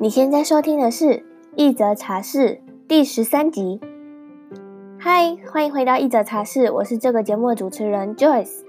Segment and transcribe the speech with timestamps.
[0.00, 1.04] 你现在收听的是
[1.54, 2.40] 《一则茶室》
[2.88, 3.80] 第十三集。
[4.98, 8.64] 嗨，欢迎回到《一则茶室》，我是这个节目的主持人 Joyce。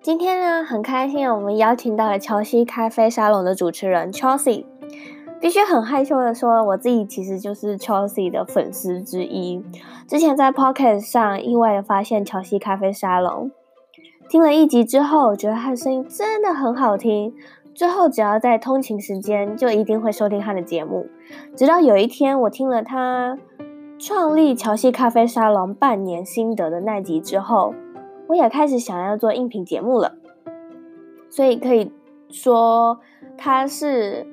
[0.00, 4.64] 今天呢，很开心我们邀请到了乔西咖啡沙龙的主持人 Chelsea。
[5.40, 9.62] 必须很害羞的说，我自己其实就是 Chelsea 的粉丝之一。
[10.08, 13.50] 之前在 Pocket 上意外的发现乔西咖啡沙龙，
[14.28, 17.34] 听了一集之后，我觉得他的声音真的很好听。
[17.74, 21.06] 最后，只要在通勤时间，就一定会收听他的节目。
[21.56, 23.38] 直到有一天，我听了他
[23.98, 27.74] 创立乔西咖啡沙龙半年心得的那集之后，
[28.28, 30.16] 我也开始想要做音频节目了。
[31.28, 31.92] 所以可以
[32.30, 33.00] 说，
[33.36, 34.26] 他是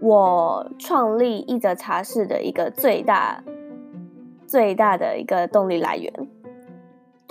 [0.00, 3.44] 我创立一则茶室的一个最大、
[4.46, 6.10] 最大的一个动力来源。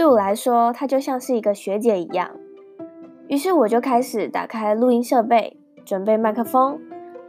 [0.01, 2.31] 对我来说，她就像是一个学姐一样。
[3.27, 6.79] 于是我就开始打开录音设备，准备麦克风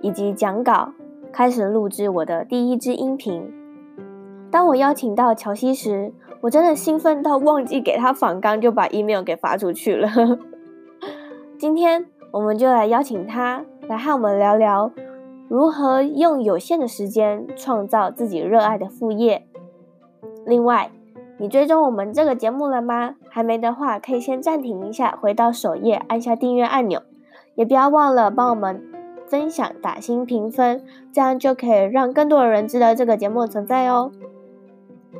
[0.00, 0.94] 以及讲稿，
[1.30, 3.52] 开始录制我的第一支音频。
[4.50, 10.08] 当我邀请到乔西时，我真的兴奋到忘记给他访纲，就把 email 给发出去了。
[11.60, 14.90] 今天我们就来邀请他来和我们聊聊，
[15.46, 19.46] 如何用有限的时间创造自己热爱的副业。
[20.46, 20.90] 另外，
[21.42, 23.16] 你追踪我们这个节目了吗？
[23.28, 27.02] 还没的话，可以先暂停一下，回到首页，按下订阅按钮。
[27.56, 28.80] 也不要忘了帮我们
[29.26, 34.12] 分享、打星评分，这样就可以让更多的人知道这个节目的存在哦。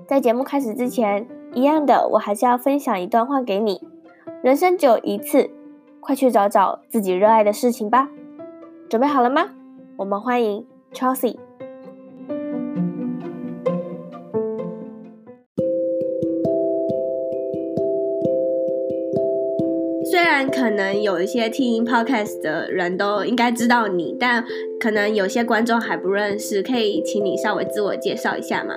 [0.06, 3.82] 在节目开始之前，一样的，我还是要分享一段话给你：
[4.44, 5.50] 人生只有一次，
[5.98, 8.08] 快去找找自己热爱的事情吧。
[8.88, 9.48] 准备好了吗？
[9.96, 11.41] 我们欢迎 Chelsea。
[20.34, 24.42] 但可能有一些听 podcast 的人都应该知道你，但
[24.80, 28.74] 可能有些观众还不认识，可以请你稍微自我介绍一下吗？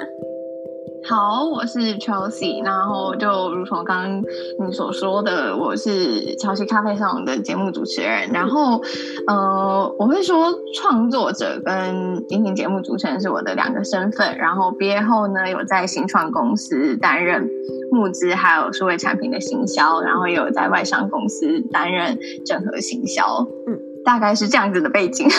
[1.07, 4.23] 好，我是 Chelsea，然后就如同刚刚
[4.59, 8.31] 你所说的，我是乔西咖啡上的节目主持人。
[8.33, 8.81] 然后，
[9.27, 14.35] 呃，我会说创作者跟音频节目主持人是我的两个身份。
[14.39, 17.47] 然后毕业后呢，有在新创公司担任
[17.91, 22.17] 募资，还有数位产品的行销，然后也有在外商公司担任
[22.47, 23.47] 整合行销。
[23.67, 25.29] 嗯，大概是这样子的背景。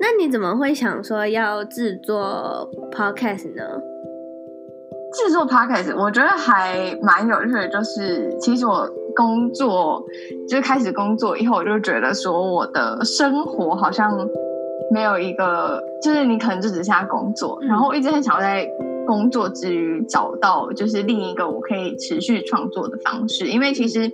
[0.00, 3.62] 那你怎么会想说要制作 podcast 呢？
[5.12, 10.04] 制作 podcast 我觉得还蛮有趣的，就是其实我工作
[10.48, 14.28] 就是开始工作以后，我就觉得说我的生活好像
[14.92, 18.68] 没有一个，就是你可能就只剩下工作，然后我一直很想要在
[19.06, 24.08] 工作之余找到就是另一个我可以持续创作的方式，因为其实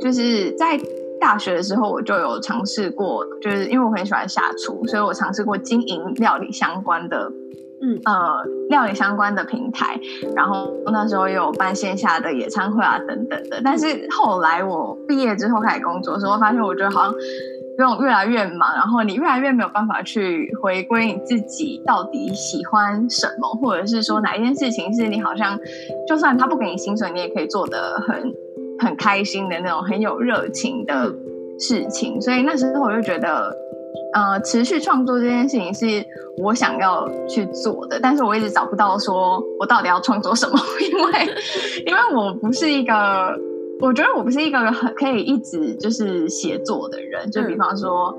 [0.00, 0.78] 就是在。
[1.20, 7.30] 大学的时候，我就有尝试过，就是因为我很喜欢下厨，所以我尝试过经营料理相关的，
[7.82, 9.98] 嗯呃，料理相关的平台。
[10.34, 13.60] 然后那时候有办线下的演唱会啊等等的。
[13.64, 17.12] 但是后来我毕业之后开始工作的时候，发现我觉得好像
[17.76, 25.58] 不用越来越忙，然后你越来越没有办法去回归你自己到底喜欢什么，或者是说哪一件事情是你好像
[26.08, 28.32] 就算他不给你薪水，你也可以做得很。
[28.78, 31.14] 很开心的那种很有热情的
[31.58, 33.54] 事情，所以那时候我就觉得，
[34.12, 36.04] 呃，持续创作这件事情是
[36.42, 40.58] 我想要去做的，但是我一直找不到说我到底要创作什么，
[40.90, 41.34] 因为
[41.86, 43.38] 因为我不是一个，
[43.80, 48.18] 我觉得我不是一个很可以一直就是写作的人，就比方说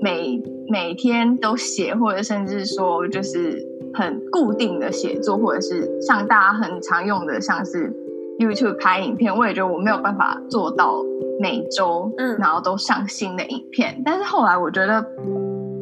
[0.00, 7.90] 每每天都写，或者甚至说就是很固定的写作，或者是像大家很常用的，像是。
[8.38, 11.02] YouTube 拍影片，我也觉得我没有办法做到
[11.40, 14.02] 每周，嗯，然后都上新的影片。
[14.04, 15.04] 但是后来我觉得，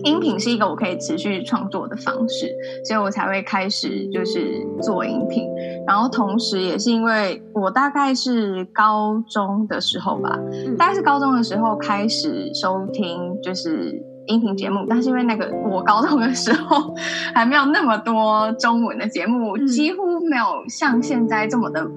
[0.04, 2.50] 音频是一个我可以持续创作的方式，
[2.84, 5.48] 所以我才会开始就是做音频。
[5.86, 10.38] 然后同时也是因为我大概是高中的时候吧，
[10.78, 16.94] 大概是高中的时候开始收听就是音频节目，但是因为那个我高中的时候
[17.34, 21.88] 还没有那么多中文的节目，几乎没有像现在这么的。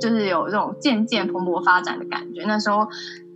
[0.00, 2.44] 就是有这种渐渐蓬勃发展的感觉。
[2.46, 2.86] 那时候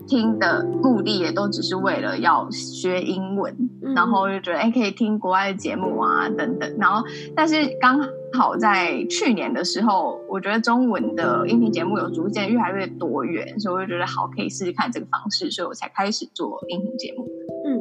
[0.06, 6.76] 听的目的也都只是为了要学英文，嗯、然后就觉得哎，可以听国外的节目啊等等。
[6.78, 7.06] 然后，
[7.36, 8.00] 但是刚
[8.32, 17.28] 好在去年的时候，我觉得中文的音频节目有逐渐越来越多元，所以我就觉得好，可以试试看这个方式，所以我才开始做音频节目。
[17.64, 17.80] 嗯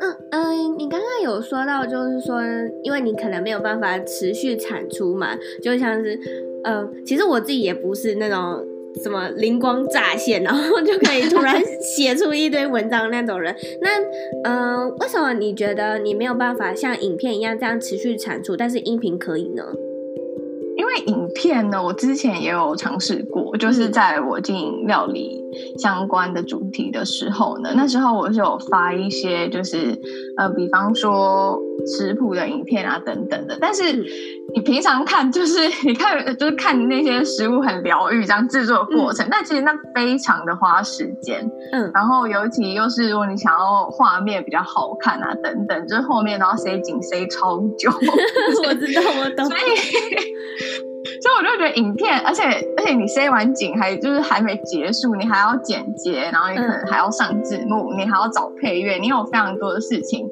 [0.00, 2.42] 嗯嗯，你刚刚有说到，就是说，
[2.82, 5.28] 因为你可能没有办法持续产出嘛，
[5.62, 6.53] 就像是。
[6.64, 8.64] 嗯，其实我自己也不是那种
[9.02, 13.54] 什么灵光乍现，然后就可以突然写出一堆文章那种人。
[13.80, 13.88] 那
[14.44, 19.62] 嗯、为什么你觉得你没有办法像影片一样这样持续产出，但是音频可以呢？
[21.06, 25.42] 影片呢，我之前也有尝试过，就是在我经营料理
[25.78, 29.98] 相关的主题的时候呢，那时候我是有发一些，就是
[30.36, 33.56] 呃，比方说食谱的影片啊等等的。
[33.60, 33.92] 但是
[34.54, 41.48] 你平常看，就是 你看，就是看那些食物很疗愈这样制作的过程，嗯、但其实那非常的花时间。
[41.72, 47.90] 嗯，然后尤其又是如果你想要画面比较好看啊等等，就是后面都要塞景塞超久。
[48.66, 49.44] 我知道，我懂。
[49.50, 49.60] 所以。
[51.20, 52.42] 所以我就觉得影片，而且
[52.76, 60.26] 而且你塞完景还就是还没结束，你还要剪接，然后你可能还要上字幕，嗯、你还要找配乐，你有非常多的事情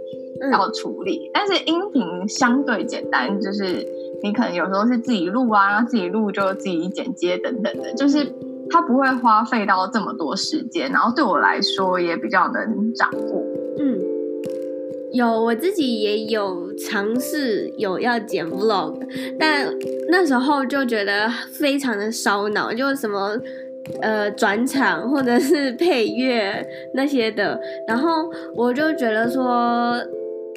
[0.50, 1.28] 要处理。
[1.28, 3.86] 嗯、但是音频相对简单，就是
[4.22, 8.32] 你可能有时候是自己录啊，自己录就自己剪接等等的，就是
[8.70, 13.42] 它不会花费到这么多时间，然后对我来说也比较能掌握。
[13.78, 14.11] 嗯。
[15.12, 18.98] 有，我自己也有尝试有要剪 vlog，
[19.38, 19.68] 但
[20.08, 23.38] 那时候就觉得非常的烧脑，就什么
[24.00, 29.94] 呃转场或者是配乐那些的，然后我就觉得说，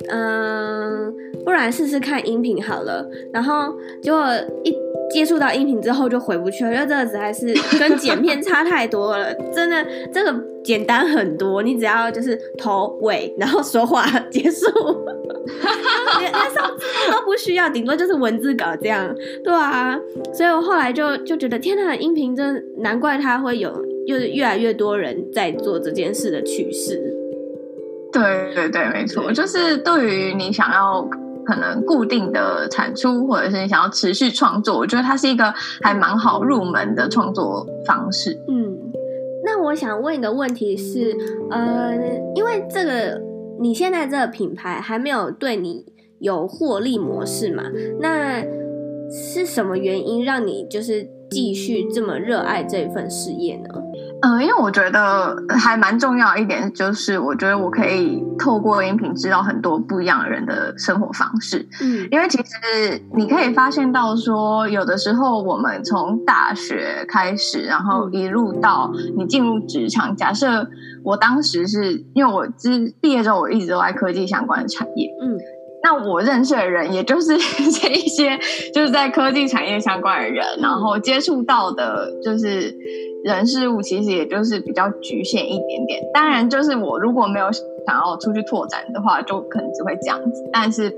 [0.10, 1.14] 嗯、
[1.44, 4.26] 不然试试看音频好了，然后结果
[4.64, 4.85] 一。
[5.12, 14.66] 接触到音频之后就回不去了，因为这个实在是 跟剪片差太多了，真的这个简单很多，你只要就是头尾，然后说话结束，
[16.20, 20.00] 连连上字都不需要，顶多就是文字稿这样，对啊，
[20.34, 23.72] 所以我后来就就觉得天呐，音频真难怪它会有，
[24.08, 27.00] 就是越来越多人在做这件事的趋势。
[28.12, 31.08] 对对对，没错，就是对于你想要。
[31.46, 38.38] 可能固定的产出，或者是你想要持续创作，我觉得它是一个还蛮好入门的创作方式。
[38.48, 38.78] 嗯，
[39.46, 41.16] 那我想问一个问题是，
[41.52, 41.94] 呃，
[42.34, 43.22] 因为这个
[43.60, 45.86] 你现在这个品牌还没有对你
[46.20, 47.64] 有获利模式嘛？
[48.00, 48.44] 那
[49.10, 53.70] 是什么原因让你就是继续这么热爱这份事业呢？
[54.22, 61.68] 嗯，因为我觉得还蛮重要一点，就是我觉得我可以透过音频知道很多不一样的人的生活方式。
[61.82, 70.68] 嗯，因为其实你可以发现到说，有的时候我们从大学开始，然后一路到你进入职场，假设
[71.04, 72.48] 我当时是因为我
[73.00, 75.38] 毕业之后我一直都在科技相关的产业，嗯，
[75.86, 77.38] 那我认识的人也就是
[77.80, 78.38] 这一些
[78.74, 82.76] 就是在科技产业相关的人，然后接触到的就是。
[83.26, 87.64] 人事物其实也就是比较局限一点点，当然就是我如果没有想
[88.06, 90.48] 要出去拓展的话，就可能只会这样子。
[90.54, 90.96] 但是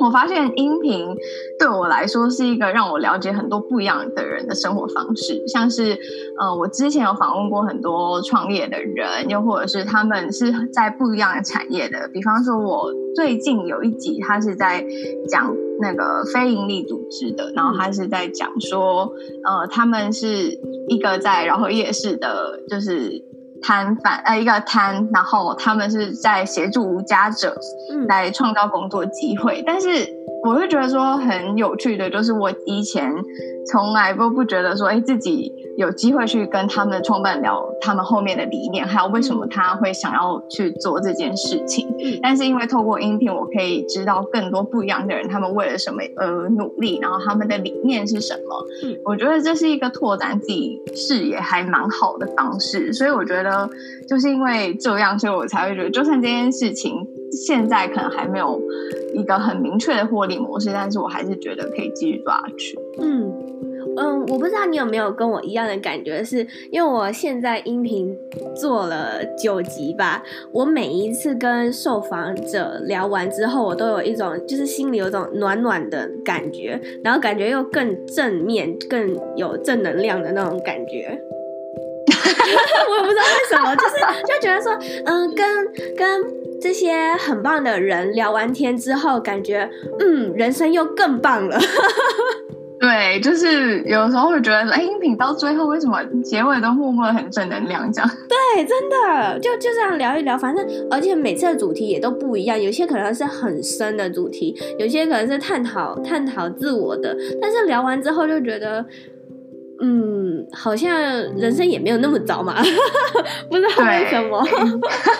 [0.00, 1.14] 我发现音频
[1.58, 5.98] 对我来说是一个让我了解很多不一样的人的生活方式，像是
[6.38, 14.84] 呃，我之前有访问过很多创业的人，又或者是他们是在不一样的产业的，比方说我最近有一集他是在
[15.28, 15.54] 讲。
[15.82, 23.24] 那个非营利组织的，然后他是在讲说，呃，他们是一个在饶河夜市的，就是
[23.62, 27.56] 摊贩，呃，一个摊，然后他们是在协助无家者
[28.08, 29.88] 来创造工作机会，但是
[30.42, 33.12] 我会觉得说很有趣的，就是我以前
[33.66, 35.52] 从来都不觉得说，哎，自己。
[35.76, 41.88] 有机会去跟他们的创办聊他们后面的理念，还有为什么他会想要去做这件事情。
[41.98, 48.66] 嗯，但是因为透过音频，我可以知道更多不一样的人，他们为了什么而努力，然后他们的理念是什么。
[48.82, 52.92] 嗯，我觉得这是一个拓展自己视野还蛮好的方式。
[52.92, 53.70] 所以我觉得
[54.06, 58.60] 就是因为这样，所以我才会觉得，就算这件事情现在可能还没有
[59.14, 62.78] 一个很明确的获利模式，但是我还是觉得可以继续做下去。
[62.98, 63.32] 嗯。
[63.96, 68.16] 嗯，我不知道你有没有跟我一样的感觉，是因为我现在音频
[68.54, 70.22] 做了九集吧，
[70.52, 81.18] 我每一次跟受访者聊完之后，我都有一种就是心里有一种暖暖的感觉，然后感觉又更正面、更有正能量的那种感觉。
[82.90, 83.94] 我也不知道为什么，就是
[84.26, 84.72] 就觉得说，
[85.04, 85.46] 嗯，跟
[85.96, 86.22] 跟
[86.60, 89.68] 这些很棒的人聊完天之后，感觉
[89.98, 91.58] 嗯，人生又更棒了。
[92.80, 98.10] 对，就是有时候会觉得说，哎，音频到最后为什么结尾都默默很正能量这样？
[98.26, 108.82] 对，真的就就这样聊一聊，反正而且每次的主题也都不一样，有些可能是很深的主题，有些可能是探讨探讨自我的，但是聊完之后就觉得，
[109.80, 110.92] 嗯，好像
[111.36, 112.54] 人生也没有那么糟嘛，
[113.48, 114.44] 不知道为什么。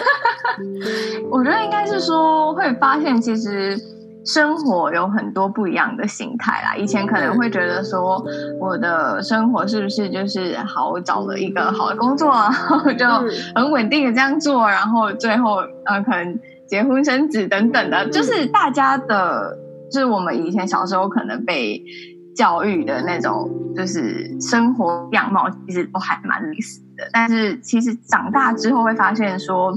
[1.31, 3.79] 我觉得应该是说会发现其实。
[4.23, 6.77] 生活有很多不一样的形态啦。
[6.77, 8.23] 以前可能会觉得说，
[8.61, 13.07] 我的生活是不是就是好，我找了一个好的工作，然后就
[13.55, 16.39] 很稳定的这样做，然后最后呃可能
[16.69, 19.57] 结婚生子等等的，就是大家的，
[19.91, 21.83] 就是我们以前小时候可能被
[22.35, 27.09] 教育的那种，就是生活样貌，其实都还蛮类似的。
[27.13, 29.73] 但是其实长大之后会发现说，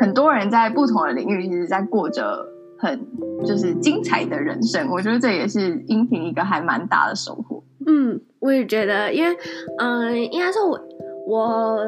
[0.00, 2.46] 很多人在不同的领域，其实在过着。
[2.80, 3.08] 很
[3.44, 7.60] 就是精彩的人生，我觉得这也是音频一个还蛮大的收获。
[7.84, 9.36] 嗯，我也觉得，因为
[9.80, 10.80] 嗯，应该说我
[11.26, 11.78] 我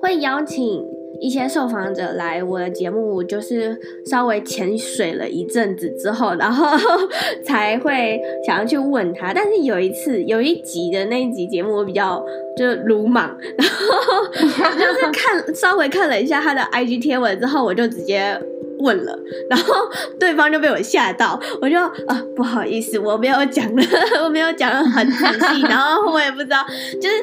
[0.00, 0.84] 会邀请
[1.20, 6.76] 一些受访者来我的节目，就是稍微潜水了一阵子之后，然后
[7.44, 9.32] 才会想要去问他。
[9.32, 12.24] 但是有一次有一集的那一集节目，我比较
[12.56, 18.40] 就是鲁莽，然后就是看 稍微看了一下他的 IG 贴文之后，我就直接。
[18.78, 19.18] 问了，
[19.48, 19.74] 然后
[20.20, 23.82] 对方就被我吓到，我就啊、不好意思，我没有讲的，
[24.22, 26.58] 我没有讲的很仔细，然后我也不知道，
[27.00, 27.16] 就是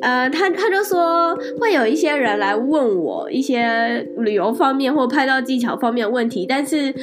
[0.00, 6.94] 呃，他他就说会有一些人来问我一些旅游方面或拍照技巧方面的问题，但是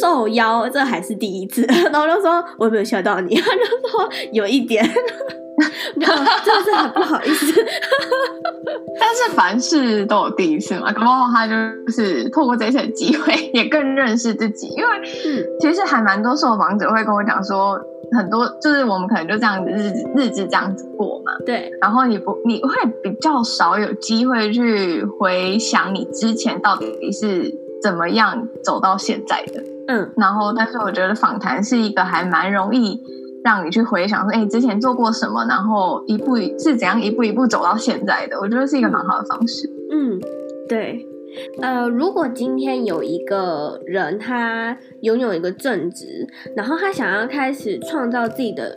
[0.00, 4.88] 受邀这还是第一次， 然后就说我有没有吓到你， 他就说有一点。
[5.98, 7.64] 真的是很不好意思，
[9.00, 11.54] 但是凡事都有第一次嘛，搞不好他就
[11.90, 14.66] 是透过这次机会也更认识自己。
[14.76, 17.80] 因为其实还蛮多受访者会跟我讲说，
[18.12, 21.70] 很多就是我们可能就这样子日子日子这样子过嘛，对。
[21.80, 22.70] 然后你不你会
[23.02, 30.10] 比较少有机会去回想你之前到底是怎么样走到现在的，嗯。
[30.16, 33.00] 然后，但是我觉得访谈是一个还蛮容易。
[33.44, 39.70] 让你去回想说，哎，之前做过什么，然后一步是怎样一步一步走到现在的，我觉得是一个蛮好的方式。
[39.92, 40.20] 嗯，
[40.68, 41.06] 对。
[41.60, 46.26] 呃，如果今天有一个人他拥有一个正职，
[46.56, 48.76] 然后他想要开始创造自己的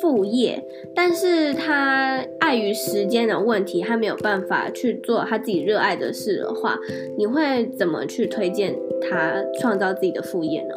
[0.00, 0.62] 副业，
[0.94, 6.76] 但是他碍于时间的问题，他没有办法去做他自己热爱的事的话，
[7.16, 10.74] 你会怎么去推荐他创造自己的副业呢？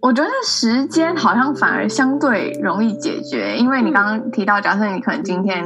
[0.00, 5.64] 我觉得时间好像反而相对容易解决，因为你刚刚提到，假设你可能今天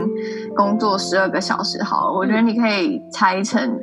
[0.57, 3.78] 工作十二个小时，好了，我觉得你可以拆成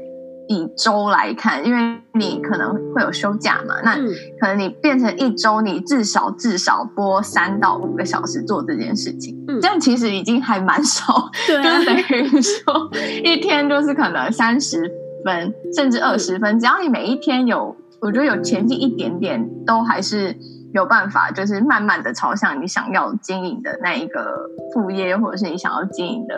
[0.50, 3.96] 以周来看，因为你可能会有休假嘛，那
[4.42, 12.90] 可能你变成一周，你至少至少播三到五个小时做这件事情，这样其实已经还蛮少， 就等于说
[13.24, 14.92] 一天就是可能三十
[15.24, 17.76] 分甚至二十分，只要你每一天有。
[18.02, 20.34] 我觉得有前进一点点，都还是
[20.74, 26.34] 有办法，就是慢慢的朝向你想要经营的那一个副业，或者是你想要经营的，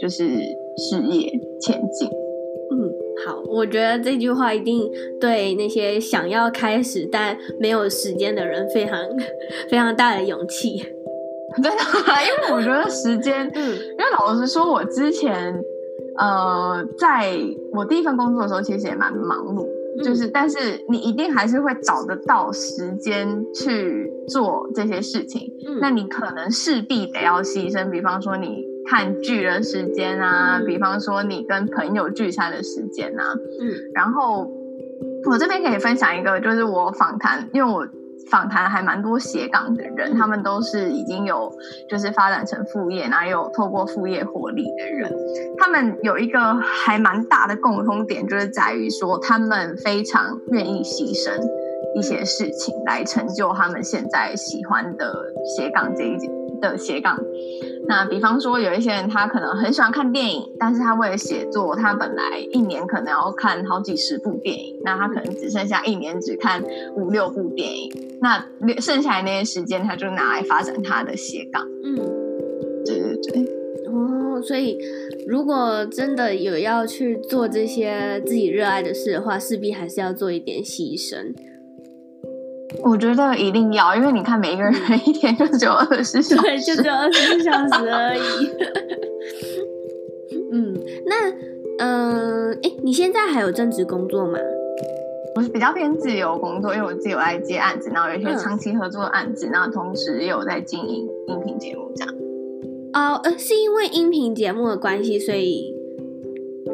[0.00, 0.24] 就是
[0.78, 1.30] 事业
[1.60, 2.08] 前进。
[2.08, 2.88] 嗯，
[3.24, 4.90] 好，我觉得这句话一定
[5.20, 8.98] 对那些想要开始但没有时间的人非常
[9.70, 10.84] 非常大的勇气。
[11.62, 15.54] 真的，因为我觉得时间，嗯，因为老实说，我之前
[16.18, 17.38] 呃，在
[17.72, 19.64] 我第一份工作的时候，其实也蛮忙碌。
[20.02, 25.48] 就是，但是你一定还是会找得到时间去做这些事情。
[25.64, 33.34] 嗯，那你可能势必得要牺牲，比方说你看剧的时间啊，比方说你跟朋友聚餐的时间啊。
[33.60, 34.50] 嗯，然后
[35.30, 37.86] 我这边可以分享一个，就是我访谈，因为我。
[38.30, 41.52] 访谈还蛮多斜杠的人，他们都是已经有
[41.90, 45.12] 就是发展成副业，然后有透过副业获利的人。
[45.58, 51.38] 他们有一个还蛮大的共通点，就是在于说他们非常愿意牺牲
[51.94, 55.14] 一些事情来成就他们现在喜欢的
[55.44, 56.16] 斜杠这一
[56.62, 57.18] 的斜杠。
[57.86, 66.62] 那比方说，有一些人他可能很喜欢看电影，但是他为了写作，他本来一年可能要看好几十部电影，那他可能只剩下一年只看
[66.96, 68.46] 五六部电影，那
[68.80, 71.62] 剩下来那些时间他就拿来发展他的斜杠。
[71.84, 71.96] 嗯，
[72.86, 73.54] 对对对。
[73.86, 74.78] 哦，所以
[75.26, 81.34] 如果真的有要去做这些自己热爱的事的话，势必还是要做一点牺牲。
[82.84, 84.74] 我觉得一定要，因为你看，每一个人
[85.06, 88.20] 一天就只有二十小时，对，就只有二十四小时而已。
[90.52, 90.74] 嗯，
[91.06, 91.30] 那，
[91.78, 94.38] 嗯、呃，诶，你现在还有正职工作吗？
[95.34, 102.14] 我是比较偏自由工作，因为我自己有在接案子，然后有一些长期合作的案子，然后同时也有在经营音频节目这样。
[102.92, 105.74] 哦，呃，是因为音频节目的关系，所以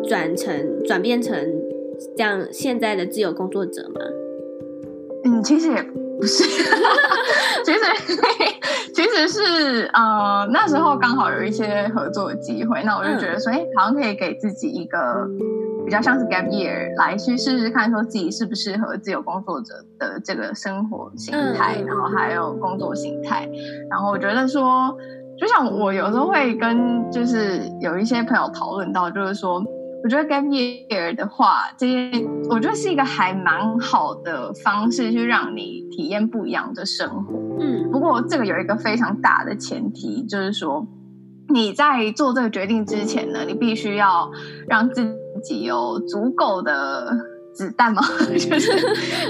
[0.09, 1.35] 转成转变成
[2.17, 4.01] 这样现在的自由工作者吗？
[5.25, 6.45] 嗯，其实也不是，
[7.65, 7.81] 其实
[8.95, 14.99] 其实是呃那时候刚好有一些合作的机会，那我就觉得说，哎、嗯，好像可以给自己一个
[15.85, 23.49] 比较像是 gap year 来去试试看，说自己适不适合自由工作者的这个生活形态，嗯、然后还有工作形态，
[23.91, 24.97] 然后我觉得说，
[25.39, 29.63] 就像我有时候会跟就是有一些朋友讨论到，就是说。
[30.03, 37.39] 我觉得 gap year 的话，这些我觉得是一个还蛮好的方式，去让你体验不一样的生活。
[37.61, 40.87] 嗯，不过这个有一个非常大的前提，就是说
[41.49, 44.31] 你在做这个决定之前呢，你必须要
[44.67, 47.17] 让自己有足够的。
[47.61, 48.01] 子弹吗？
[48.33, 48.73] 就是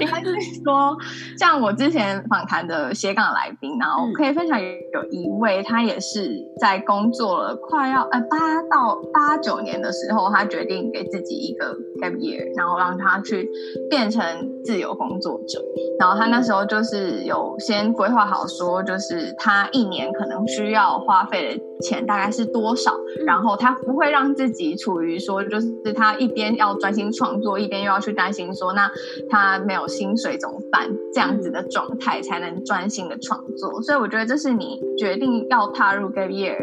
[0.00, 0.32] 应该是
[0.62, 0.96] 说，
[1.36, 13.50] 像我之前访谈的斜杠来宾，然后可以分享有一位，他也是在工作了快要呃八到八九年的时候，他决定给自己一个 gap year，然后让他去
[13.90, 14.22] 变成
[14.64, 15.60] 自由工作者。
[15.98, 22.92] 然后他那时候就是有先规划好，说就是他一年可能需要花费的钱大概是多少，
[23.26, 28.14] 然后他不会让自己处于说就是他一边要专心创作，一边又要去。
[28.20, 28.90] 担心说，那
[29.30, 30.90] 他没有薪水怎么办？
[31.14, 33.80] 这样子的状态才能专心的创作。
[33.80, 36.58] 所以我觉得这是你决定要踏入 gap year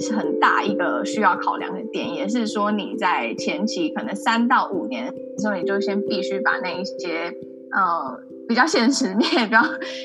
[0.00, 7.34] 是很大一个需要考量的点，也是说你在前期可能三到五年的时候，你就先必须把那一些
[7.72, 9.60] 呃比较现实面、比较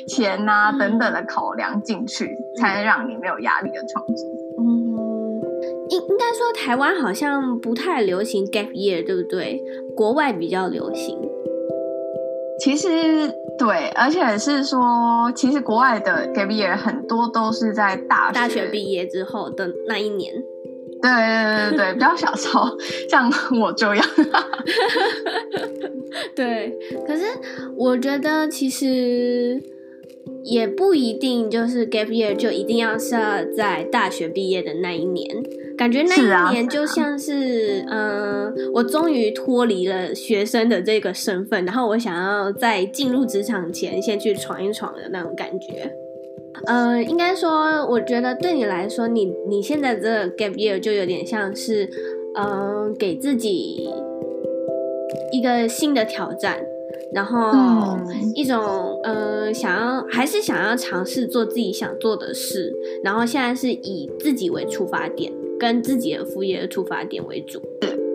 [0.10, 2.30] 钱啊等等的考量进去，
[2.60, 4.41] 才能让你没有压力的创作。
[5.92, 5.94] 嗯。
[5.94, 9.62] 应应该说，台湾好像不太流行 gap year，对不对？
[9.96, 11.18] 国外比较流行。
[12.60, 12.88] 其实
[13.58, 20.34] 对，而且是说，其实国外的 gap year 很多都是在大学大学毕业之后的那一年。
[21.02, 22.62] 对对对对，比较小众，
[23.10, 24.06] 像我这样。
[26.36, 27.24] 对，可是
[27.76, 29.62] 我觉得其实。
[30.44, 33.12] 也不一定就是 gap year 就一定要是
[33.56, 35.28] 在大学毕业的那一年，
[35.82, 45.92] 感觉那一年就像是，嗯、啊呃，我终于脱离了学生的这个身份，然后我想要在进入职场前先去闯一闯的那种感觉。
[46.68, 51.90] 呃，应该说，我觉得对你来说，你你现在这个 gap year 就有点像是，
[52.36, 53.90] 嗯、呃，给自己
[55.34, 56.64] 一个新的挑战。
[57.14, 57.98] 然后
[58.36, 62.72] 一种呃，想要还是想要尝试做自己想做的事，
[63.04, 65.30] 然后现在是以自己为出发点，
[65.62, 67.62] 跟自己的副业的出发点为主。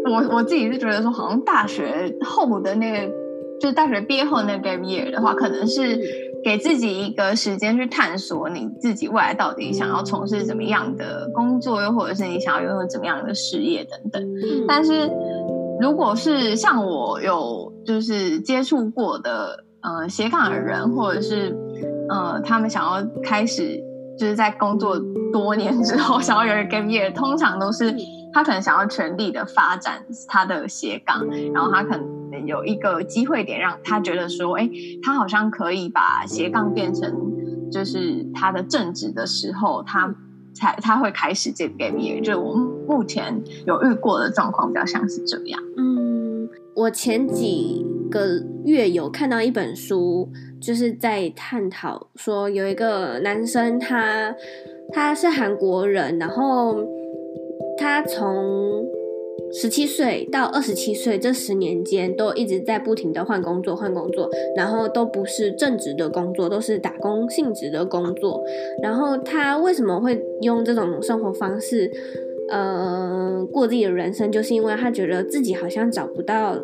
[0.05, 3.13] 我我自己是觉得说，好像大学后的那个，
[3.61, 6.01] 就是大学毕业后那个 gap year 的话，可能是
[6.43, 14.29] 给自己一个时间去探索你自己未来到底想要从事怎么样的工作，又或者是你想要拥有怎么样的事业等等。
[14.67, 15.09] 但是
[15.81, 17.73] 如果是像我有。
[17.87, 21.57] 就是接触过的呃斜杠的人，或者是
[22.09, 23.81] 呃他们想要开始
[24.19, 24.99] 就是在工作
[25.33, 27.95] 多年之后想要有一个 gap year，通常都是
[28.33, 34.71] 他可能想要全力的发展他的斜杠，然后他可能有一个机会点让他觉得说，哎，
[35.03, 37.13] 他好像可以把斜杠变成
[37.71, 40.15] 就是他的正职的时候，他
[40.55, 42.23] 才他会开始这个 gap year。
[42.23, 42.55] 就是我
[42.89, 46.49] 目前有遇过的状况比较像是这样，嗯。
[46.75, 54.35] 我前几个月有看到一本书，就是在探讨说，有一个男生他，
[54.93, 56.85] 他是韩国人，然后
[57.79, 58.85] 他从
[59.53, 68.43] 十七岁到二十七岁这十年间，都一直在不停的换工作，换工作，然后都不是正职的工作，都是打工性质的工作。
[68.83, 71.91] 然后他为什么会用这种生活方式？
[72.49, 76.57] 呃，过自己的人生，就是因为他觉得自己好像找不到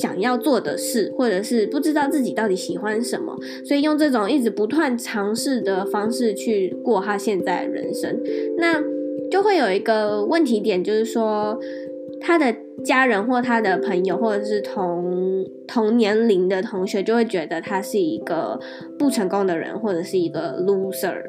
[0.00, 8.20] 想要做的事，或者是不知道自己到底喜欢什么，所以用这种一直不断尝试的方式去过他现在人生。
[8.58, 8.82] 那
[9.30, 11.58] 就会有一个问题点，就是说
[12.20, 12.54] 他的
[12.84, 18.60] 家人或他的朋友，或者是同同年龄的同学，就会觉得他是一个
[18.98, 21.22] 不成功的人，或者是一个 loser。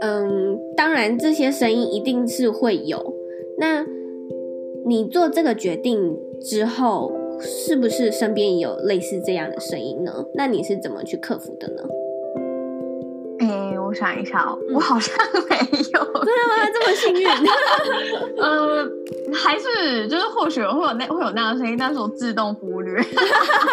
[0.00, 3.14] 嗯，当然这些声音一定是会有。
[3.58, 3.86] 那
[4.86, 10.12] 你做这个决定之后，是不是身边有类似这样的声音呢？
[10.34, 11.82] 那你是怎么去克服的呢？
[13.38, 15.14] 哎，我想一下哦，我好像
[15.48, 16.06] 没有。
[16.24, 16.66] 真的吗？
[16.72, 17.28] 这么幸运？
[18.42, 18.88] 呃，
[19.34, 23.00] 还是就是或许会有那会有那样的声音，但是我自动忽略，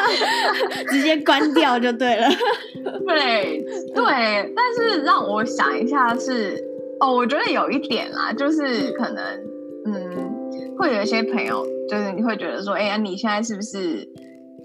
[0.91, 2.27] 直接关掉就对了。
[3.07, 6.61] 对对，但是让我想一下是
[6.99, 9.23] 哦，我觉得有一点啦，就是可能
[9.85, 10.22] 嗯，
[10.77, 14.07] 会有一些朋友，就是你会觉得说，哎呀，你现在是不是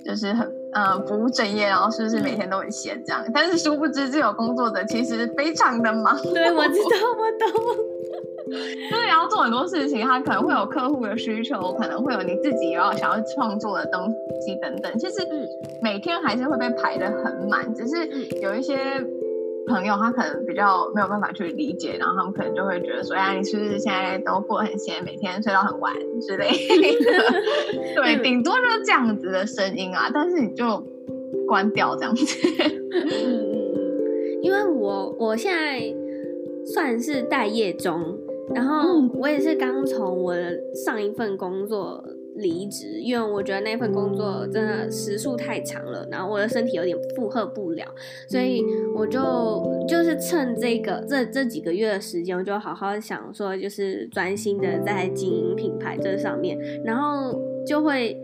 [0.05, 3.25] 就是很呃不务正业，然后是不是每天都很闲这样？
[3.35, 6.16] 但是殊不知，自由工作者其实非常的忙。
[6.35, 7.77] 对，我知道，我懂。
[8.49, 14.90] 就是你要做很多事情，他可能会有客户的需求，可能会有你自己要想要创作的东西等等。
[14.99, 15.16] 其实
[15.83, 18.07] 每天还是会被排得很满，只是
[18.40, 18.79] 有一些
[19.69, 27.95] 朋友他可能比较没有办法去理解，然后他们可能就会觉得说：“哎，你是不是现在都过得很闲，每天睡到很晚之类的？
[28.03, 30.11] ”对，顶多就是这样子的声音啊。
[30.13, 30.83] 但是你就
[31.47, 32.25] 关掉这样子。
[32.65, 35.81] 嗯嗯嗯，因为我我现在
[36.65, 38.19] 算是待业中。
[38.55, 42.03] 然后我也是刚从我的上一份工作
[42.38, 47.85] 离职，因为我觉得那份工作真的时数太长了，然后我的身体有点负荷不了，
[48.29, 58.16] 所以我就就是趁这个这这几个月的时间，我就好好想说，就是专心的在经营品牌这上面，然后就会，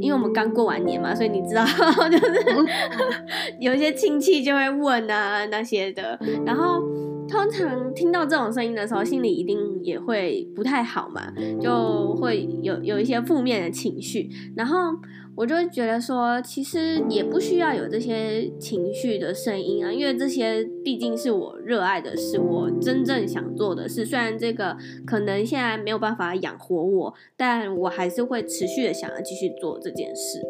[0.00, 1.64] 因为我们刚过完年嘛，所以你知道，
[2.10, 2.44] 就是
[3.60, 6.82] 有一些亲戚就会问啊那些的，然后。
[7.28, 14.30] 通常听到这种声音的时候，心里一定也会不太好嘛，就会有有一些负面的情绪。
[14.56, 14.76] 然后
[15.36, 24.04] 我就觉得说，其实也不需要有这些情绪的声音啊，因为这些毕竟是我热爱的事，我真正想做的事。
[24.04, 30.40] 虽然这个可能现在没有办法养活我，但我还是会持续的想要继续做这件事。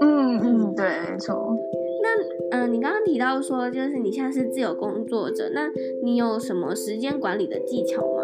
[0.00, 1.54] 嗯嗯，对，没错。
[2.50, 5.68] 那嗯、呃，你刚刚提到说，就是你现在是自由工作者，那
[6.02, 8.22] 你有什么时间管理的技巧吗？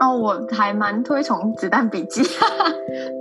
[0.00, 2.22] 哦，我还蛮推崇《子弹笔记》。
[2.26, 2.30] 子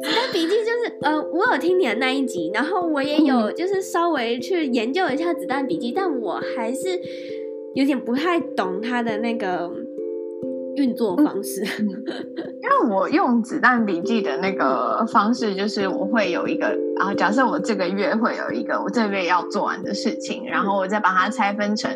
[0.02, 7.00] 弹笔记就是呃，我有听你的那一集，然后我也有就是稍微去研究一下《子弹笔记》，但我还是
[7.76, 9.72] 有点不太懂它的那个。
[10.78, 21.92] 运作方式，因为我用子弹笔记的那个方式，就是我会有一个，然后假设我这个月会有一个我这个月要做完的事情，然后我再把它拆分成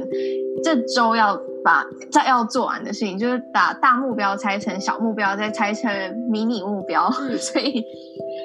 [0.63, 5.89] 这周要把再要做完的事情，就是把大目标拆成小目标，再拆成
[6.29, 7.09] 迷你目标。
[7.39, 7.83] 所以，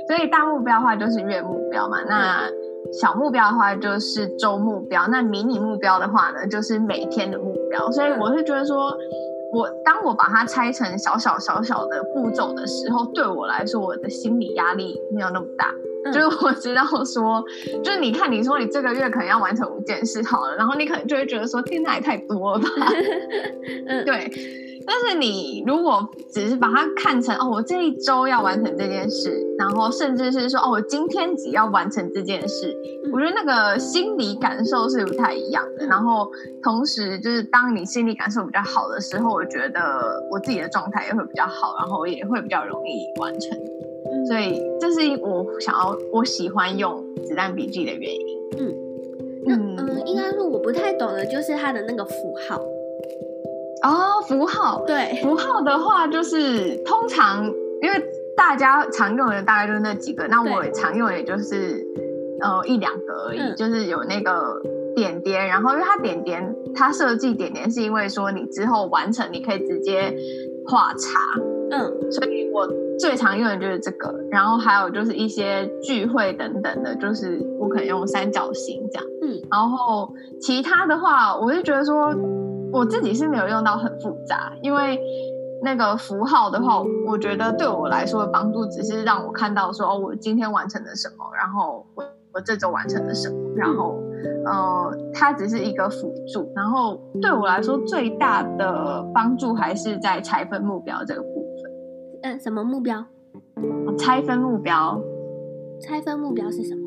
[0.07, 2.49] 所以大目标的话就是月目标嘛，那
[2.93, 7.91] 小目标的话就是周目标，那迷你目标的话呢，就是每天的目标。
[7.91, 8.97] 所以我是觉得说。
[9.53, 15.75] 我当我把它拆成小小小小的步骤的时候，对我来说，我的心理压力没有那么大。
[16.05, 17.45] 嗯、就是我知道说，
[17.83, 22.69] 就是你看，你说你这个月可能要完成五件事好了，然后你可能就会觉得说，天哪，也太多了吧？
[23.87, 24.31] 嗯，对。
[24.87, 32.75] 但是你如果只是把它看成哦，我这一周要完成这件事，然后甚至是说哦，我今天只要完成这件事，
[33.13, 35.87] 我觉得那个心理感受是不太一样的。
[35.87, 36.33] 然后
[36.63, 43.51] 同时就是当你心理感受比较好的时候，我觉得我自己的状态也会比较好，然后也会比较容易完成。
[44.27, 48.39] 所以这是我想要我喜欢用子弹笔记的原因。
[48.59, 48.75] 嗯，
[49.47, 49.77] 嗯。
[49.79, 52.61] 嗯，应该说我不太懂的就是它的那个符号。
[53.83, 54.85] 哦，符号。
[54.87, 57.47] 对，符号的话就是通常
[57.81, 58.05] 因为
[58.37, 61.87] 大家常用的大概就是那几个，那我常用的也就是
[62.41, 64.61] 呃一两个而已，嗯、就是有那个
[64.95, 70.15] 点点，然后因为它点点，它设计点点是因为说你之后完成你可以直接
[70.67, 71.19] 画叉，
[71.71, 82.15] 嗯，所以我最常用的就是这个，然后还有就是一些聚会等等的，就是我可以用三角形这样，嗯，然后其他的话，我就觉得说。
[82.73, 84.97] 我自己是没有用到很复杂，因为
[85.61, 94.01] 那个符号的话，我觉得对我来说的帮助只是让我看到说哦，我今天完成了什么，然后我我这周完成了什么，然后
[94.47, 101.21] 呃，它只是一个辅助，然后对我来说最大的帮助还是在拆分目标这个
[102.23, 103.05] 呃，什么目标？
[103.99, 105.01] 拆分目标。
[105.83, 106.83] 拆分目标是什么？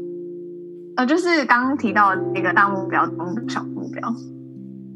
[0.97, 4.07] 呃，就是刚刚提到的一个大目标、中小目标。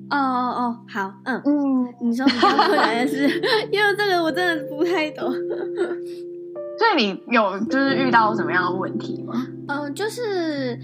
[0.10, 3.28] 哦哦哦，好，嗯嗯，你说比较困难的是，
[3.72, 5.30] 因为这个我真的不太懂。
[5.32, 9.34] 所以你有就是遇到什么样的问题吗？
[9.68, 10.78] 嗯， 就是。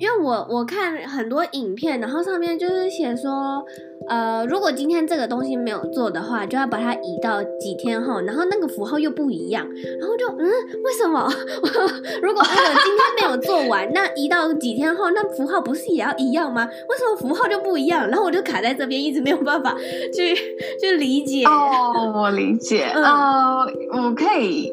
[0.00, 3.62] 因为我我看很多影片，然后上面就是写说，
[4.08, 9.68] 呃，如果今天这个东西没有做的话，就要把它移到几天后，然后那个符号又不一样，
[10.00, 10.48] 然后就嗯，
[10.82, 11.30] 为什么？
[12.22, 16.64] 如果那个今天没有做完，那移到几天后，那符号不是也要一样吗？
[16.64, 18.08] 为什么符号就不一样？
[18.08, 19.76] 然后我就卡在这边，一直没有办法
[20.14, 20.34] 去
[20.80, 21.44] 去理解。
[21.44, 22.90] 哦，我理解。
[22.94, 23.66] 嗯、呃，
[24.02, 24.72] 我可以，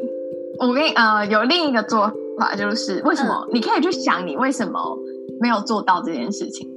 [0.58, 2.10] 我跟你呃有另一个做
[2.40, 3.46] 法，就是为什么？
[3.50, 4.98] 嗯、你可以去想你为什么。
[5.40, 6.68] 没有做到这件事情，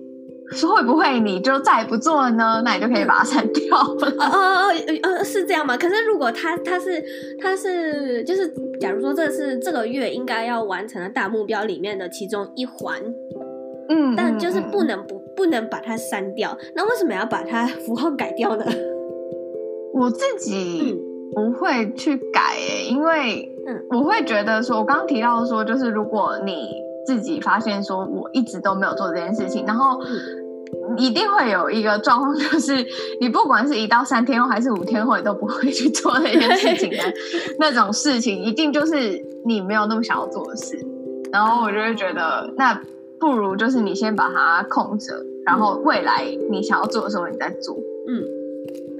[0.52, 2.62] 说会不会你就再也不做了呢？
[2.64, 4.08] 那你就可以把它删掉了。
[4.18, 5.76] 哦哦哦哦，是这样吗？
[5.76, 7.02] 可是如果他他是
[7.40, 13.00] 他是就是，假如说这是这个月应该要完成的大目标里面的其中一环，
[13.88, 16.56] 嗯，但就是不能不不能把它删掉。
[16.74, 18.64] 那为什么要把它符号改掉呢？
[19.94, 20.96] 我自己
[21.34, 22.56] 不会去改
[22.88, 26.82] 因为嗯，我会觉得说，我刚刚提到说，就是如果你
[27.14, 30.00] 自己发现说我一直都没有做这件事情，然后。
[30.96, 32.86] 一定会有一个状况，就是
[33.20, 36.98] 你不管是一到三天后还是五天后，你都不会去做那件事情的
[37.58, 40.78] 那种事情，一定就是你没有那么想要做的事。
[41.32, 42.80] 然后我就会觉得，那
[43.18, 47.76] 不如就是你先把它空着，然后未来你想要做的时候你再做。
[48.08, 48.22] 嗯，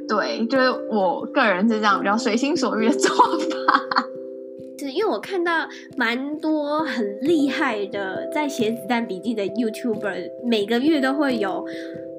[0.09, 4.05] 对，就是我个人是这样比较随心所欲的做法。
[4.81, 11.67] 是因为我看到蛮多很厉害的在写子弹笔记的 YouTuber，每个月都会有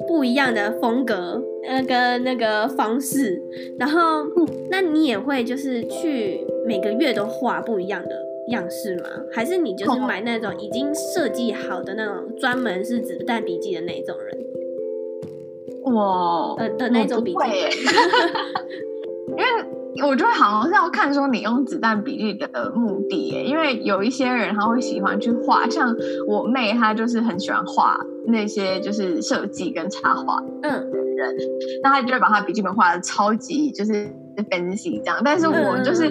[0.07, 3.41] 不一样的风格，呃，跟那个方式。
[3.79, 3.99] 然后，
[4.69, 9.09] 那你也会就是去每个月都画不一样的样式吗？
[9.31, 14.37] 还是你就是买那种已经设计好的那种专门是子弹笔记的那种人？
[15.95, 17.37] 哇呃的那种笔记
[19.35, 19.80] 因为。
[20.07, 25.93] 我觉得好像是要看说你用子弹笔记的目的耶，因为有一些人他会喜欢去画，像
[26.27, 31.35] 我妹她就是很喜欢画那些就是设计跟插画嗯的人，
[31.83, 34.13] 那她就会把她笔记本画的超级就是。
[34.49, 36.09] 分析这样，但是我就是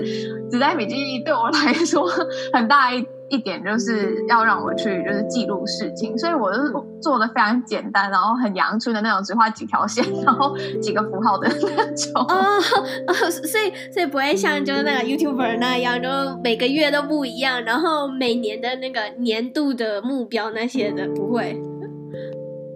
[0.51, 2.07] 子弹笔记对我来说
[2.53, 12.23] 很大一一点，就是要让我去就是记录事情，所以我就是做的非常简单，然后很阳春的那种，只画几条线，然后几个符号的那种。
[12.23, 12.61] 哦
[13.07, 16.09] 哦，所以所以不会像就是那个 YouTuber 那样，就
[16.43, 21.61] 每个月都不一样，然后每年的那个年度的目标那些的不会。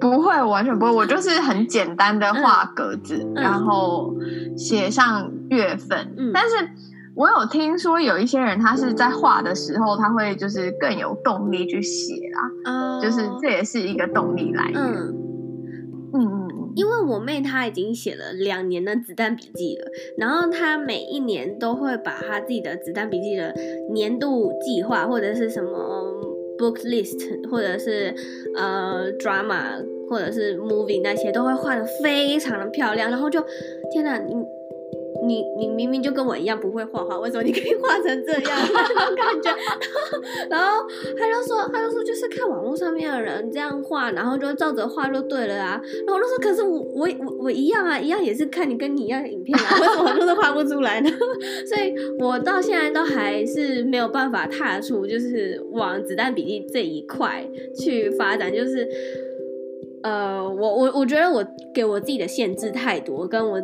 [0.00, 0.92] 不会，完全不会。
[0.92, 4.14] 我就是很简单的画格子，嗯、然后
[4.54, 6.14] 写上月份。
[6.18, 6.56] 嗯、但是
[7.16, 12.50] 我有听说有一些人，他是在画的时候，他会就是更有动力去写啦。
[12.64, 14.81] 嗯、就是这也是一个动力来源。
[14.81, 15.14] 嗯
[16.16, 23.55] 嗯，因为我妹她已经写了两年的子弹笔记了，然后她每一年都会把她自己的子弹笔记的
[23.92, 25.70] 年度计划或者是什么
[26.59, 28.14] book list，或者是
[28.57, 29.85] 呃 drama。
[30.07, 33.42] 或者是 movie 那些都会画得非常的漂亮，然后就
[33.90, 34.35] 天哪，你
[35.26, 39.50] 你你明明就跟我一样不会画画，为什么你可以画成这样 那种感觉？
[40.50, 40.87] 然后
[41.18, 45.80] 他就说，他就说就是看网络上面的人这样画，然后就照着画就对了啊。
[46.06, 51.10] 然后我就说，可是我我我我一样啊，一样也是看你跟你一样的影片啊，为什么就是画不出来呢？
[51.66, 58.88] 所以我到现在都还是没有办法踏出就是往子弹笔记这一块去发展，就是。
[60.06, 61.42] 呃，我我我觉得我
[61.74, 63.58] 给我自己的限制太多，跟我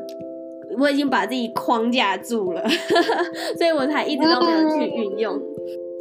[0.79, 2.63] 我已经把自己框架住了，
[3.59, 5.41] 所以我才一直都没有去运用。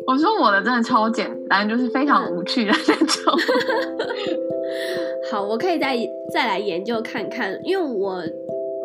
[0.08, 3.34] 我说我的真的超简单，就是非常无趣的那种。
[5.32, 5.98] 好，我可以再
[6.34, 8.24] 再来研究看看，因为我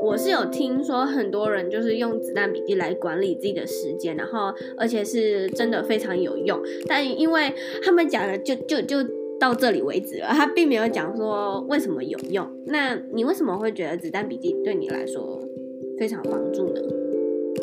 [0.02, 9.02] 我是有听说很多人就是用子弹笔记来管理自己的时间，然后而且是真的非常有用，但因为他们讲的就就就。
[9.02, 12.48] 就到这里为止了，他并没有讲说为什么有用。
[12.66, 15.42] 那你为什么会觉得子弹笔记对你来说
[15.98, 16.80] 非常帮助呢？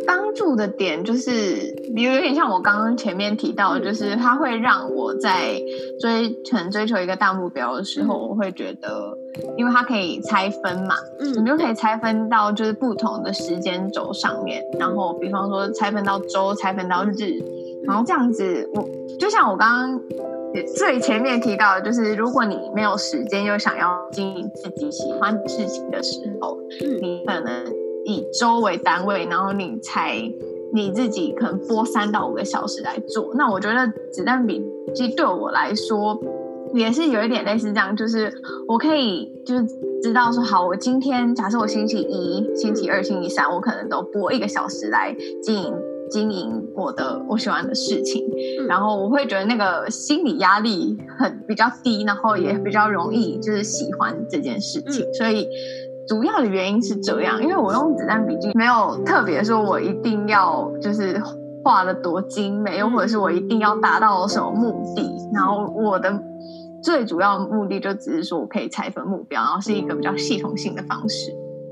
[0.08, 5.62] 帮助的点就是，比如有点像我刚刚前面提到的，就是它会让我在
[6.00, 9.17] 追很追求一个大目标的时候，我会觉得，
[9.58, 17.12] 因为它可以拆分嘛，嗯，你就可以拆分到就是不同的时间轴上面，然后比方说拆分到周，拆分到日，
[17.84, 18.89] 然后这样子，我
[19.20, 20.02] 就像我刚刚。
[20.76, 27.63] 最前面提到的就是，如果你没有时间又想要经营自己喜欢的事情的时候，嗯，你可能
[28.06, 30.18] 以周为单位，然后你才
[30.74, 33.34] 你自己可能播三到五个小时来做。
[33.36, 36.20] 那我觉得子弹笔记对我来说
[36.74, 38.34] 也是有一点类似这样，就是
[38.68, 39.66] 我可以就是
[40.02, 45.74] 知道说，好，我今天假设我星期一、星期二、星期三，我可能都播一个小时来经营。
[46.10, 48.28] 经营我的我喜欢的事情，
[48.60, 55.06] 嗯、然后我会觉得那个心理压力很比较低，然后也比较容易就是喜欢这件事情。
[55.06, 55.48] 嗯、所以
[56.08, 61.22] 主要的原因是这样，因为我用子弹笔记没有特别说我一定要就是
[61.64, 65.10] 画的多精美，又或者是我一定要达到什么目的。
[65.34, 66.22] 然后我的
[66.84, 71.32] 最主要目的就只是说我可以拆分目标，然后是一个比较系统性的方式。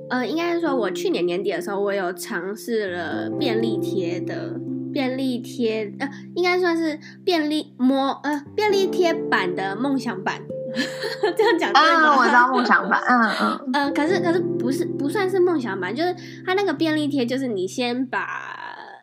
[0.09, 4.59] 呃，应该是说，我去年年底的时候，我有尝试了便利贴的
[4.91, 10.35] 便利贴，呃，应该算是便利模，呃，便利贴版的梦想版。
[11.37, 12.15] 这样讲对吗？
[12.15, 13.01] 嗯，我知道梦想版。
[13.07, 18.27] 嗯嗯嗯，可是可是不是不算是梦想版，就是它那个便利贴，就是你先把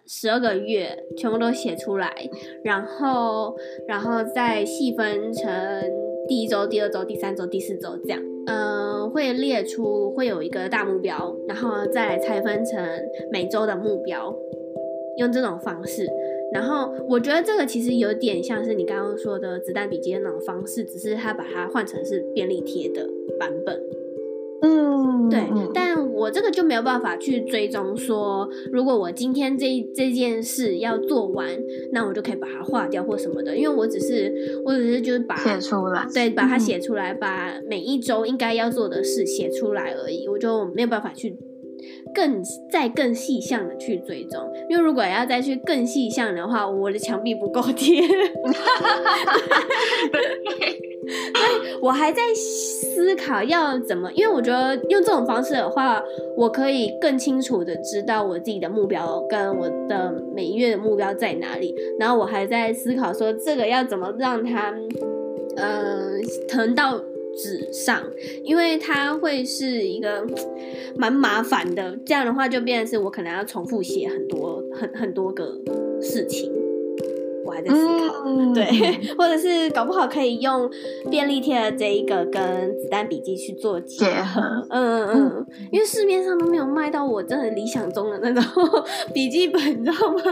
[0.06, 2.12] 十二个月全部都写出来，
[2.64, 3.56] 然后
[3.88, 5.84] 然后再细分成
[6.28, 8.20] 第一周、第二周、第三周、第四周这样。
[8.48, 12.80] 嗯，会列出会有一个大目标，然后再来拆分成
[13.32, 14.32] 每周的目标，
[15.18, 16.06] 用这种方式。
[16.52, 23.82] 然后我觉得这个其实有点像是你刚刚说的子弹笔记的那种方式，只是他把它换成是便利贴的版本。
[24.62, 25.40] 嗯，对。
[25.74, 31.46] 但我这个就没有办法去追踪说，如果我今天这这件事要做完，
[31.92, 41.36] 那我就可以把它划掉或什么的，因为我只是我只是就是把写出来，对，把它写出来，嗯、把每一周应该要做的事写出来而已，我就没有办法去。
[42.14, 48.16] 更再更细项的去追踪，因为如果要再去更细项的话，我的墙壁不够贴， 所
[51.06, 56.02] 以我还在思考要怎么，因为我觉得用这种方式的话，
[56.36, 64.74] 我可以更清楚的知道我自己的目标跟我的每月的目标在哪里，然后我还在思考说这个要怎么让它，
[65.56, 66.14] 呃，
[66.48, 67.00] 腾到。
[67.36, 68.02] 纸上，
[68.42, 70.26] 因为它会是一个
[70.96, 75.44] 蛮麻烦的，这样的话就变成是我可能要重复写很多很很多个
[76.00, 76.50] 事情，
[77.44, 78.64] 我还在思考，嗯、对，
[79.16, 80.68] 或者是搞不好可以用
[81.10, 82.42] 便利贴的这一个跟
[82.78, 88.42] 子弹笔记去做结合，嗯嗯嗯，因为市面上都没有卖到我真的理想中的那种
[89.12, 90.22] 笔记本，你知道吗？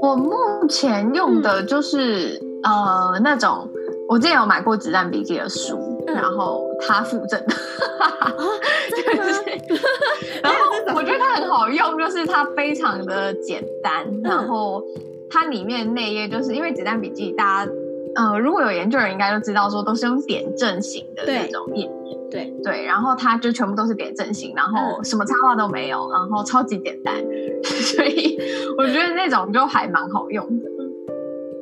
[0.00, 0.34] 我目
[0.68, 3.68] 前用的就是、嗯、呃那种。
[4.08, 7.54] 我之前有买过子弹笔记的书，嗯、然后它附赠的，
[8.90, 9.60] 对不对？
[10.42, 10.58] 然后
[10.94, 14.82] 我觉得它很好用，就是它非常的简单，嗯、然后
[15.28, 17.72] 它里面内页就是因为子弹笔记，大家
[18.14, 22.52] 呃如果有研究人应该都知道说都是用点阵型的那种页面，对。
[22.62, 27.14] 对，然后它就全部都是点阵型，然后什么插画都没有，然后超级简单，
[27.64, 28.38] 所以
[28.78, 30.70] 我觉得那种就还蛮好用的。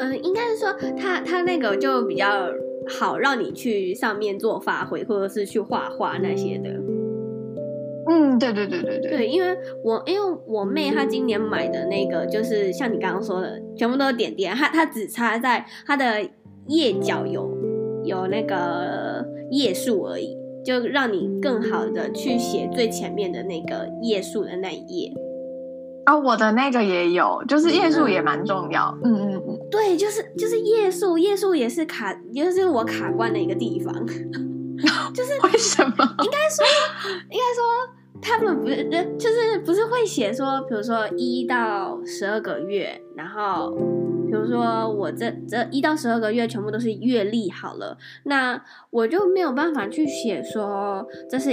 [0.04, 2.50] 嗯，应该是说它它那个就比较
[2.98, 6.68] 好，让你去上面做发挥，或者是去画画那些的。
[8.06, 9.10] 嗯，对对对对对。
[9.10, 16.28] 对，因为我因为我妹她今年买的那个，就是像你刚刚说的，全部都是点点，她她只插在她的
[16.66, 17.50] 页角有
[18.04, 25.14] 有那个页数而已，就让你更好的去写最前面的那个页数的那一页。
[26.04, 28.96] 啊、哦，我的那个也有，就是页数也蛮重要。
[29.02, 33.94] 嗯嗯嗯，对，就是就是页数，页数也是卡，就是我卡关的一个地方。
[35.14, 35.94] 就是为什么？
[36.22, 36.64] 应该说，
[37.30, 38.84] 应该说，他们不是，
[39.16, 43.70] 就是不是会写说，比如说一到十二个月，然后
[44.26, 51.50] 比如说我这这一到十二个月全部都是月历好了，那我就没有办法去写说这是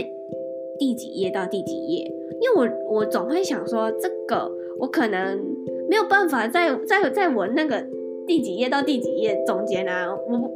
[0.80, 2.12] 第几页到第几页。
[2.42, 5.40] 因为我我总会想说，这个我可能
[5.88, 7.86] 没有办法在在在我那个
[8.26, 10.52] 第几页到第几页中间啊，我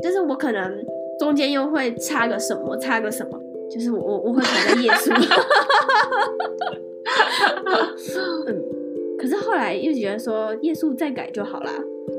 [0.00, 0.84] 就是我可能
[1.18, 5.10] 中间又会插个什么，插个什么，就是我我我会卡在页数。
[8.46, 8.62] 嗯，
[9.18, 11.72] 可是后来又觉得说页数再改就好啦。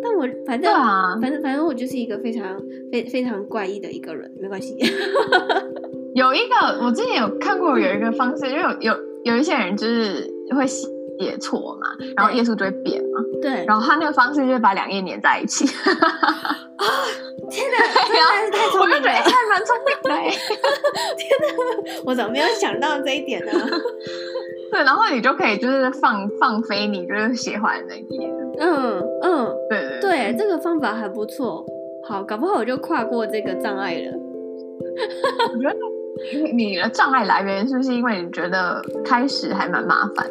[0.04, 4.76] 但我反正、啊、反正反正我就是一个非常非非常怪异的一个人，没关系。
[6.16, 10.26] 有一个，我之前有看过有一个方式，因为有有有一些人就是
[10.56, 13.20] 会写错嘛，然后页数就会变嘛。
[13.42, 13.66] 对。
[13.66, 15.66] 然后他那个方式就是把两页粘在一起。
[16.76, 16.86] 啊！
[17.50, 20.10] 天哪，真的是太聪明了，还蛮聪明的。
[21.18, 21.46] 天哪，
[22.06, 23.52] 我怎么没有想到这一点呢？
[24.72, 28.34] 对，然后你就可以就是放放飞你就是喜欢的页。
[28.60, 31.66] 嗯嗯，对对对，这个方法还不错。
[32.08, 34.18] 好，搞不好我就跨过这个障碍了。
[35.54, 35.95] 我觉得。
[36.54, 40.30] 你的障碍来源是不是因为你觉得开始还蛮麻烦？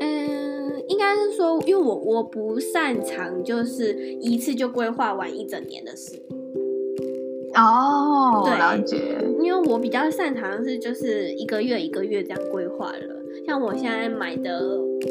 [0.00, 6.20] 嗯，应该是说，因为我我不擅长就是一次就规划完一整年的事。
[7.54, 8.96] 哦，对，了解。
[9.40, 13.16] 因为我比较擅长的是就是一个月一个月这样规划了。
[13.46, 14.60] 像我现在买的，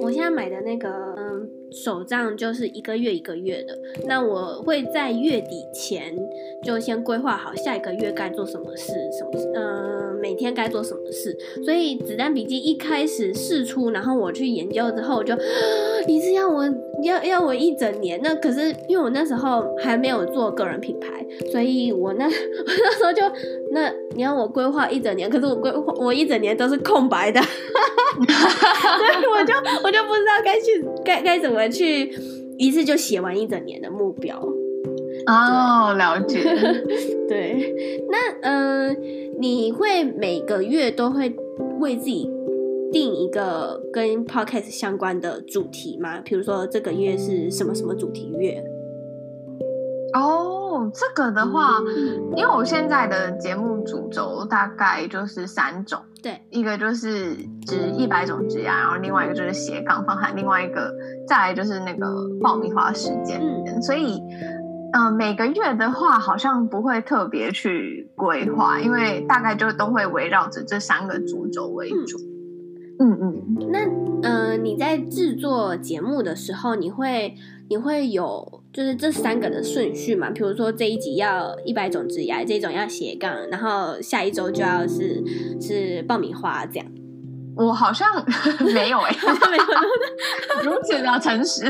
[0.01, 1.16] 我现在买的那个嗯
[1.71, 3.77] 手账就是一个月一个月的。
[4.05, 6.15] 那我会在月底前
[6.63, 11.37] 就先规划好下一个月该做什么事，什么事，嗯，每天该做什么事。
[11.63, 15.35] 所以子弹笔记一开始试出，然后我去研究之后，我就
[16.07, 16.63] 你是要我
[17.03, 18.19] 要要我一整年？
[18.23, 22.31] 那可是因为我那时候还没有做个人品牌，所以我那 我
[22.65, 23.21] 那时候就
[23.71, 27.41] 那你要我规划一整年，可是我规划我一整年都是空白的。
[28.17, 32.13] 所以我就我就不知道该去该该怎么去
[32.57, 34.37] 一次就写完一整年的目标。
[35.25, 36.43] 哦，了解。
[37.27, 37.73] 对，
[38.09, 38.95] 那嗯、呃，
[39.39, 41.33] 你会每个月都会
[41.79, 42.29] 为自己
[42.91, 46.21] 定一个跟 podcast 相关的主题吗？
[46.23, 48.63] 比如说这个月是什么什么主题月？
[50.13, 51.79] 哦，这个的话，
[52.35, 57.35] 因为我现在的节目主轴大概就是三种，对，一个就是
[57.65, 60.93] 职一百种职压，然后另外一个就是斜杠访谈，另外一个
[61.27, 62.07] 再来就是那个
[62.41, 64.21] 爆米花时间，嗯，所以。
[64.93, 72.17] 嗯、呃，每个月的话，好像不会特别去规划，因为大概就都会围绕着这三个主轴为主。
[72.17, 72.36] 嗯
[72.99, 73.43] 嗯，嗯。
[73.71, 73.79] 那
[74.27, 77.35] 呃，你在制作节目的时候，你会
[77.69, 80.29] 你会有就是这三个的顺序嘛？
[80.31, 85.23] 比如说这一集要一百种职涯，这种要斜杠，然后下一周就要是
[85.59, 86.87] 是爆米花这样。
[87.57, 88.07] 我 好像
[88.71, 89.17] 没有哎、欸，
[89.49, 89.57] 没
[90.63, 91.69] 有如此的诚实，就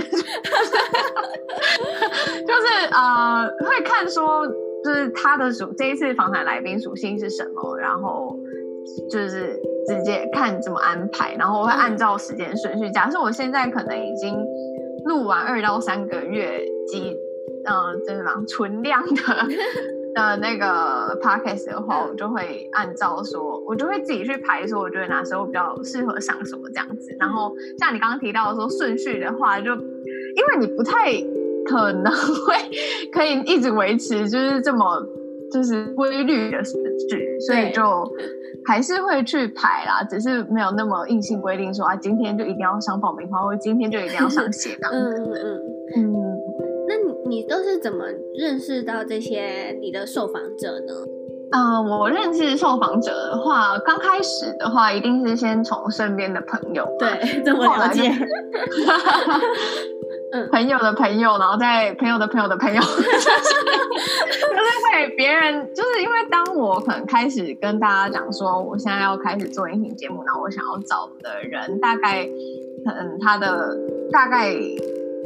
[2.50, 4.46] 是呃，会看说，
[4.84, 8.38] 就是他的属这一次访谈来宾属性是什么，然后
[9.10, 9.58] 就是
[9.88, 12.90] 直接看怎么安排，然后我会按照时间顺序。
[12.92, 14.36] 假设我现在可能已经
[15.06, 17.16] 录完二到三个月几，
[17.66, 19.48] 嗯，就是什么存量的。
[20.18, 27.16] 的，那个 podcast 的话，我就会按照说，我就会自己去排说，我觉得哪时候比较适合上什么这样子。
[27.20, 31.14] 然后像你刚刚提到说顺序的话，就因为你不太
[31.68, 32.12] 可能
[32.48, 32.56] 会
[33.12, 35.06] 可以一直维持就是这么
[35.52, 36.64] 就是规律的
[37.46, 37.84] 所以就
[38.66, 44.92] 还是会去排啦，只是没有那么硬性规定说啊，今天就一定要上爆米花，或者今天就一定要上 斜杠。
[44.92, 45.56] 嗯嗯嗯。
[45.96, 46.38] 嗯
[47.30, 48.06] 你都是怎么
[48.40, 50.94] 认识到这些你的受访者呢？
[51.52, 58.10] 嗯、呃，我认识受访者的话，刚开始的话，一定是先从身边的朋友，对，这么了解，
[60.32, 62.82] 嗯， 朋友的朋友，然后再朋友的朋友的朋友，
[65.16, 72.26] 别人，就是因为当我可能开始跟大家讲说，我现在要开始做音频节目，然后我想要找的人，大概
[72.86, 73.78] 可能他的
[74.12, 74.56] 大概。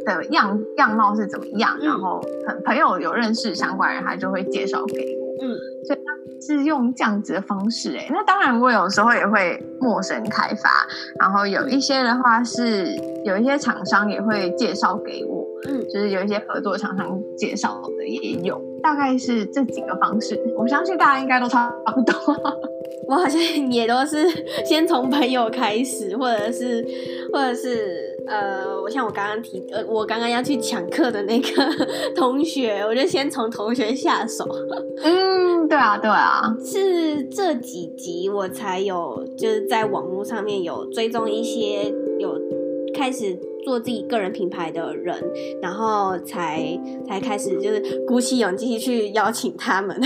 [0.03, 1.77] 的样样貌是怎么样？
[1.79, 5.45] 嗯、然后朋朋友有认识相关人，他就会介绍给我。
[5.45, 5.53] 嗯，
[5.85, 6.11] 所以他
[6.41, 7.95] 是用这样子的方式。
[7.95, 10.87] 哎，那当然，我有时候也会陌生开发。
[11.19, 12.95] 然后有一些的话是
[13.25, 15.45] 有一些厂商也会介绍给我。
[15.67, 18.61] 嗯，就是有一些合作厂商介绍的也有。
[18.81, 20.39] 大概是这几个方式。
[20.57, 22.15] 我相信大家应该都差不多。
[23.07, 23.39] 我好像
[23.71, 24.27] 也都是
[24.65, 26.85] 先从朋友开始，或者是，
[27.31, 28.09] 或者是。
[28.27, 31.47] 呃，我像我刚刚提，呃，我刚刚要去抢课的那个
[32.15, 34.47] 同学，我就先从同学下手。
[35.03, 42.39] 嗯，对啊，对啊，是这几集我才有，就是在网络上面有追踪一些有
[42.93, 45.15] 开始做自己个人品牌的人，
[45.61, 49.99] 然后才才开始就是鼓起勇气去邀请他们。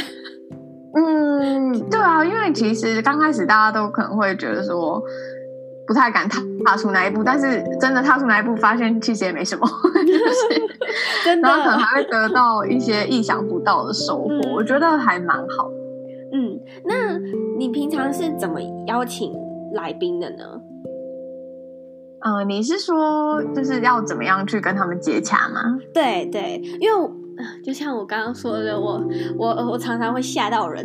[0.96, 5.02] 嗯，对啊，因为其实刚开始大家都可能会觉得说。
[5.88, 9.68] 不太敢踏踏出那一步，但是真的踏出那一步，发现其实也没什么，
[10.04, 10.68] 就是
[11.24, 15.70] 真的，然后可能还会得到一些意想不到的收获，嗯、我觉得还蛮好。
[16.34, 17.20] 嗯，那
[17.60, 19.32] 你平常是怎么邀请
[19.74, 20.60] 来宾的呢？
[22.26, 25.78] 嗯、呃，你是说就是要怎么样去跟他们接洽吗？
[25.94, 27.12] 对对，因为
[27.64, 29.00] 就像我刚刚说的，我
[29.38, 30.84] 我我常常会吓到人。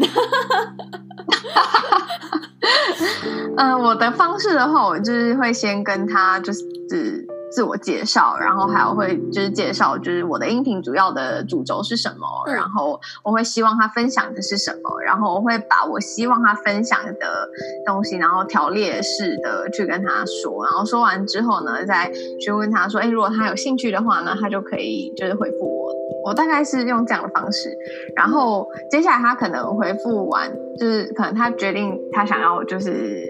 [3.57, 17.48] 嗯、 呃，我的方式的话，我就是会先跟他就是自我介绍，然后还有会就是介绍就是我的音频主要的主轴是什么，嗯、然后我会希望他分享的是什么，然后我会把我希望他分享的
[17.84, 25.90] 东西，然后条列式的去跟他说，然后说完之后呢，再询问他说，哎，如果他有兴趣的话呢，他就可以就是回复我。
[26.22, 27.74] 我大概是用这样的方式，
[28.14, 33.26] 然后接下来他可能回复完，就是可能他决定他想要就是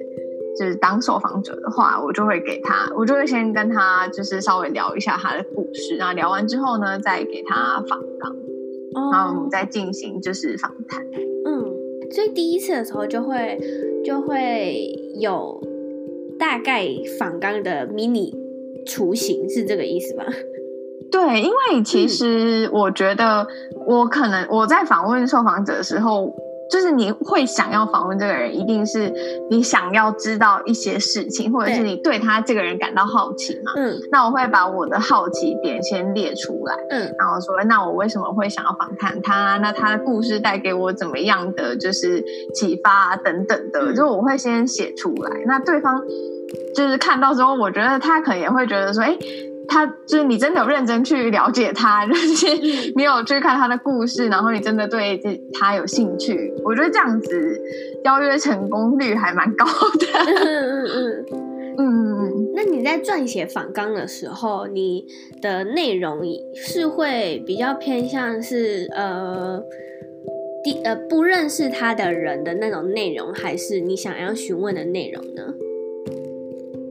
[0.58, 8.32] 就是当受访者的话，我就会给他，我就会先跟他就是稍微聊一下他的故事，然后聊完之后呢，再给他访纲，
[8.94, 11.04] 哦、然后我们再进行就是访谈。
[11.46, 11.64] 嗯，
[12.10, 13.58] 所以第一次的时候就会
[14.04, 15.62] 就会有
[16.38, 16.86] 大概
[17.18, 18.34] 访纲的迷你
[18.86, 20.24] 雏形，是这个意思吧？
[21.10, 23.44] 对，因为其实我觉得，
[23.86, 26.32] 我可能我在访问受访者的时候，
[26.70, 29.12] 就是你会想要访问这个人，一定是
[29.50, 33.72] 你想要知道一些事情，或者是你对他这个人感到好奇嘛。
[33.76, 39.58] 嗯，那我会把我的好奇点先列出来，嗯，然后说，那我为什么会想要访谈他？
[39.58, 45.30] 那他的故事带给我怎么样的就是启发啊，等等的，就我会先写出来。
[45.46, 46.02] 那对方
[46.74, 49.16] 就是看到之后，我觉得他可能也会觉得说，哎。
[49.70, 52.46] 他就是你真的有认真去了解他，就是
[52.96, 57.62] 你有去看他的故事，然后你真的对这他有兴趣，我觉得这样子
[58.04, 60.06] 邀约成功率还蛮高的。
[60.26, 62.50] 嗯嗯嗯嗯。
[62.54, 65.06] 那你在撰写访纲的时候，你
[65.40, 66.20] 的内容
[66.54, 69.62] 是会比较偏向是呃
[70.62, 75.54] 第呃不认识他的人的那种内容，还是你想要询问的内容呢？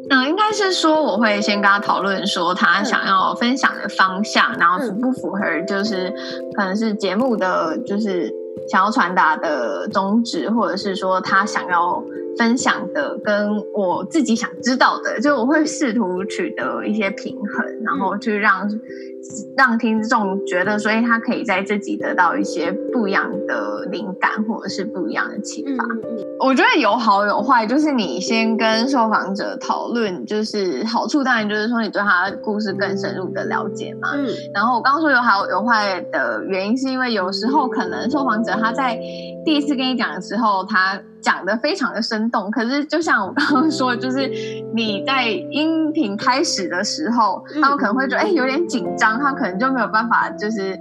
[0.09, 6.13] 嗯，应该是说我会先跟他讨论说他想要分享的方向，嗯、然后符不符合就是
[6.55, 8.33] 可能是节目的就是
[8.69, 12.03] 想要传达的宗旨，或者是说他想要
[12.37, 18.69] 分享的跟我自己想知道的，就我会试图取得一些平衡，然后去让。
[19.57, 25.83] 让听众觉得，所以他可以在自己得到一些不一样的灵感，或者是不一样的启发。
[26.39, 34.09] 我觉得有好有坏，就是你先跟受访者讨论，就是好处当然就是说你对他的故事更深入的了解嘛。
[34.15, 34.25] 嗯。
[34.53, 38.97] 然后我刚刚说有好有坏的原因，是因为有时候可能受访者他在
[39.45, 40.99] 第一次跟你讲的时候，他。
[41.21, 44.31] 讲的非常的生动，可是就像我刚刚说，就是
[44.73, 50.77] 你在音频开始的时候，他们可能会觉得哎有点紧张，他可能就没有办法就是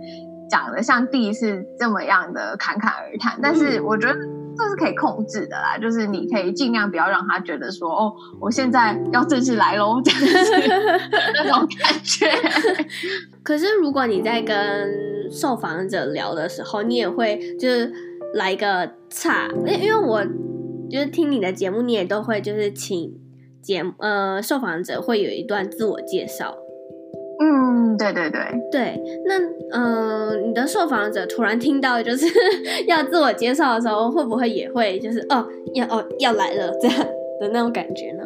[0.50, 3.38] 讲的像第一次这么样的侃侃而谈。
[3.40, 10.52] 但是我觉得这是可以控制的啦，就是你可以尽量不要让他觉得说哦，我现在要正式来喽，这样子
[11.34, 12.26] 那种感觉。
[13.44, 17.92] 可是如果你在跟受访者聊的时候，你也会就是。
[18.34, 20.22] 来一个差，因因为我
[20.90, 23.18] 就是听你的节目，你也都会就是请
[23.62, 26.54] 节呃受访者会有一段自我介绍。
[27.40, 29.02] 嗯，对对对对。
[29.24, 29.38] 那
[29.72, 32.26] 嗯、呃，你的受访者突然听到就是
[32.86, 36.98] 要自我介绍的时候，会不会也会就是哦要哦要来了这样
[37.40, 38.24] 的那种感觉呢？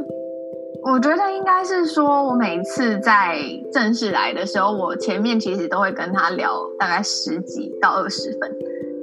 [0.84, 3.38] 我觉得应该是说，我每次在
[3.72, 8.50] 正式来的时候，我前面其实都会跟他聊大概十几到二十分。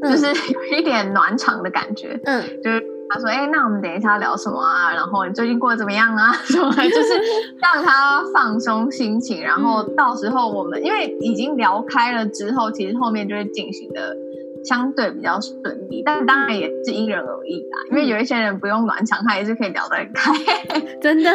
[0.02, 2.82] 就是 有一点暖场的感觉，嗯，就是
[3.12, 4.94] 他说，哎、欸，那我们等一下聊什么啊？
[4.94, 6.32] 然后你最近过得怎么样啊？
[6.46, 6.70] 什么？
[6.72, 7.14] 就是
[7.60, 14.16] 让他放松心情，然后到时候我们因为已经聊开了之后，其实后面就会进行的
[14.64, 17.80] 相对比较顺利，但当然也是因人而异啦。
[17.90, 20.34] 因为有一些人不用暖场，他也是可以聊得很开，
[21.02, 21.32] 真的。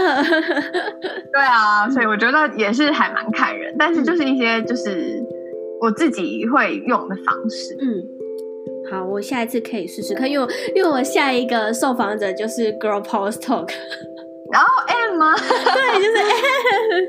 [1.32, 5.20] 对啊，所以我觉得也是还蛮看人，但是就是一些就是
[5.80, 8.23] 我自己会用的方式，嗯。
[8.90, 13.70] 好，我下一次可以试试看，因为因为我下一个受访者就是 Girl Power Talk，
[14.52, 15.34] 然后 M 吗？
[15.40, 17.04] 对，就是 M，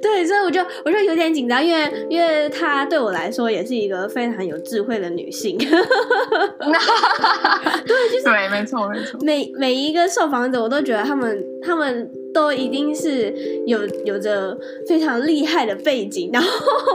[0.00, 5.74] 对，所以我就我就有点紧张，因为因为她对我来说也是一个非常有智慧的女性，对，就
[8.18, 12.10] 是对，没错没错，每每一个受访者我都觉得他们他们。
[12.32, 13.34] 都一定是
[13.66, 14.56] 有有着
[14.86, 16.48] 非常厉害的背景，然后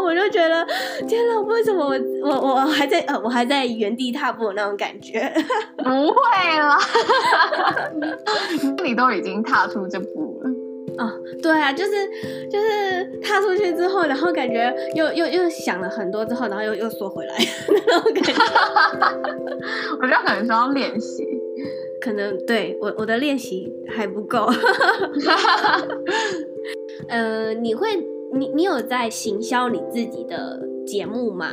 [0.04, 0.66] 我就觉得
[1.08, 1.94] 天哪，为什么我
[2.30, 5.32] 我我还在呃我还在原地踏步的那种感觉？
[5.78, 6.16] 不会
[6.60, 6.78] 啦，
[8.84, 10.50] 你都已经踏出这步了
[10.98, 11.12] 啊、哦！
[11.44, 11.92] 对啊，就是
[12.50, 17.36] 就是踏出去之后，然后感觉又又又想了很多之后，然后又又缩回来
[17.88, 18.34] 那种感觉。
[20.02, 21.35] 我觉得可能需要练习。
[22.06, 24.46] 可能对我我的练习还不够，
[27.10, 27.88] 呃，你会
[28.32, 31.50] 你你有在行销你自己的节目吗？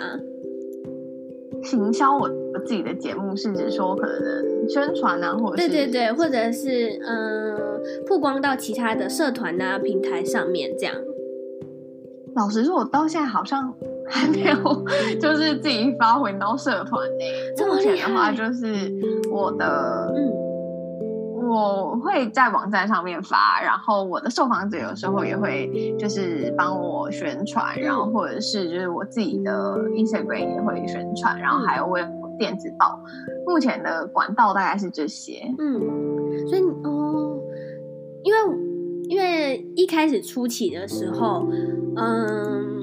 [1.63, 10.95] 行销我我自己的节目是指说可能宣传啊，或者是对对对，或者是嗯、呃、曝光到其他的社团啊平台上面这样。
[12.35, 13.73] 老实说，我到现在好像
[14.07, 14.85] 还没有
[15.19, 17.33] 就是自己发回到社团内。
[17.67, 18.93] 目前的话，就是
[19.31, 20.42] 我的嗯。
[21.53, 32.07] 我会在网站上面发，然后我的受访者有时候也会就是帮我宣传，然后或者是就是我自己的 Instagram 也会宣传，然后还有我有
[32.39, 32.99] 电子报。
[33.47, 35.43] 目前的管道大概是这些。
[35.59, 37.39] 嗯，所以哦，
[38.23, 38.39] 因为
[39.09, 41.47] 因为一开始初期的时候，
[41.97, 42.82] 嗯。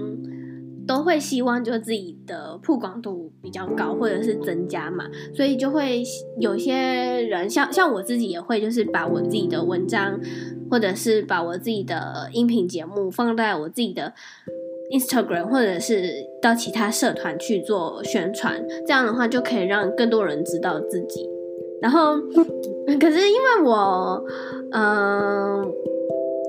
[0.90, 6.02] 都会希望就自己的曝光度比较高，或者是增加嘛，所以就会
[6.40, 10.20] 有些人像像我自己也会，就是把我自己的文章，
[10.72, 14.12] 或者是把我自己的音频节目放在我自己的
[14.92, 16.12] Instagram，或者是
[16.42, 21.30] 到其他社团去做宣传，这样的话就可以让更多人知道自己。
[21.84, 22.18] 然后，
[23.00, 24.26] 可是因为我，
[24.72, 25.64] 嗯、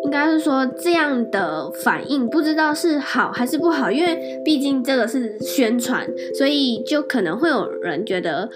[0.05, 8.49] 应该是说这样的反应不知道是好还是不好，因为毕竟这个是宣传，所以就可能会有人觉得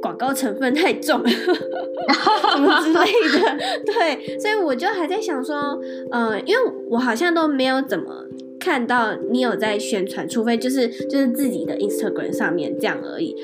[0.00, 3.58] 广告成分太重，什么之类的。
[3.84, 5.78] 对，所以我就还在想说，
[6.10, 8.24] 呃，因为我好像都没有怎么
[8.58, 13.36] 看到你有在宣传，除非就是就是自己的 Instagram 上面这样而已。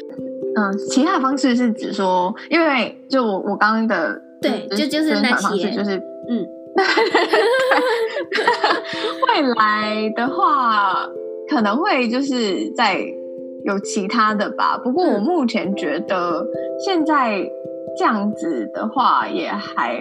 [0.57, 6.47] 嗯，其他方式是指说，因为就我我刚刚的对，就就是那些，就是嗯。
[9.29, 11.09] 未来的话，
[11.49, 13.01] 可能会就是在
[13.65, 14.79] 有其他的吧。
[14.83, 16.47] 不过我目前觉得
[16.79, 17.49] 现在
[17.99, 19.95] 这样子的话，也还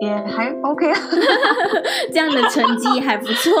[0.00, 0.92] 也还 OK，
[2.12, 3.52] 这样的成绩还不错。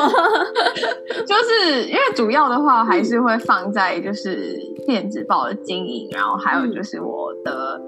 [1.26, 7.80] 就是因为主要的话还是会放在就是电子报的经营，然后还有就是我的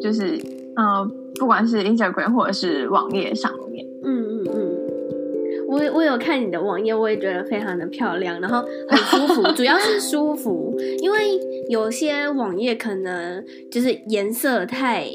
[0.00, 0.36] 就是
[0.76, 3.67] 嗯、呃，不管是 Instagram 或者是网页上面。
[4.04, 4.78] 嗯嗯嗯，
[5.68, 11.18] 我我有看你的网页，我也觉得非常的漂亮，然后很舒服，主要是舒服，因为
[11.68, 15.06] 有些网页可能就是颜色太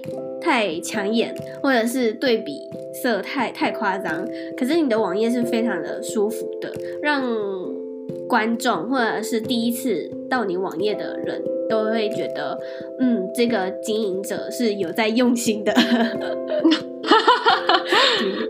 [0.42, 2.60] 太抢眼，或者是对比
[3.02, 4.28] 色太太夸张，
[4.58, 6.72] 可是你的网页是非常的舒服的，
[7.02, 7.24] 让
[8.28, 12.60] 观众或者是第一次到你网页的人都会觉得，
[13.00, 15.74] 嗯，这个经营者是有在用心的。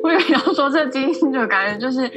[0.03, 2.09] 我以为要说这基因就感觉就是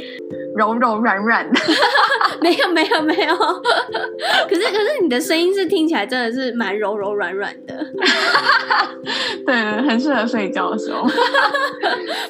[0.57, 1.61] 柔柔软软的，
[2.41, 7.75] 没有没有没有，可是可是你的声音是听起来真的是蛮柔柔软软的，
[9.47, 9.55] 对，
[9.89, 11.07] 很适合睡觉的时候。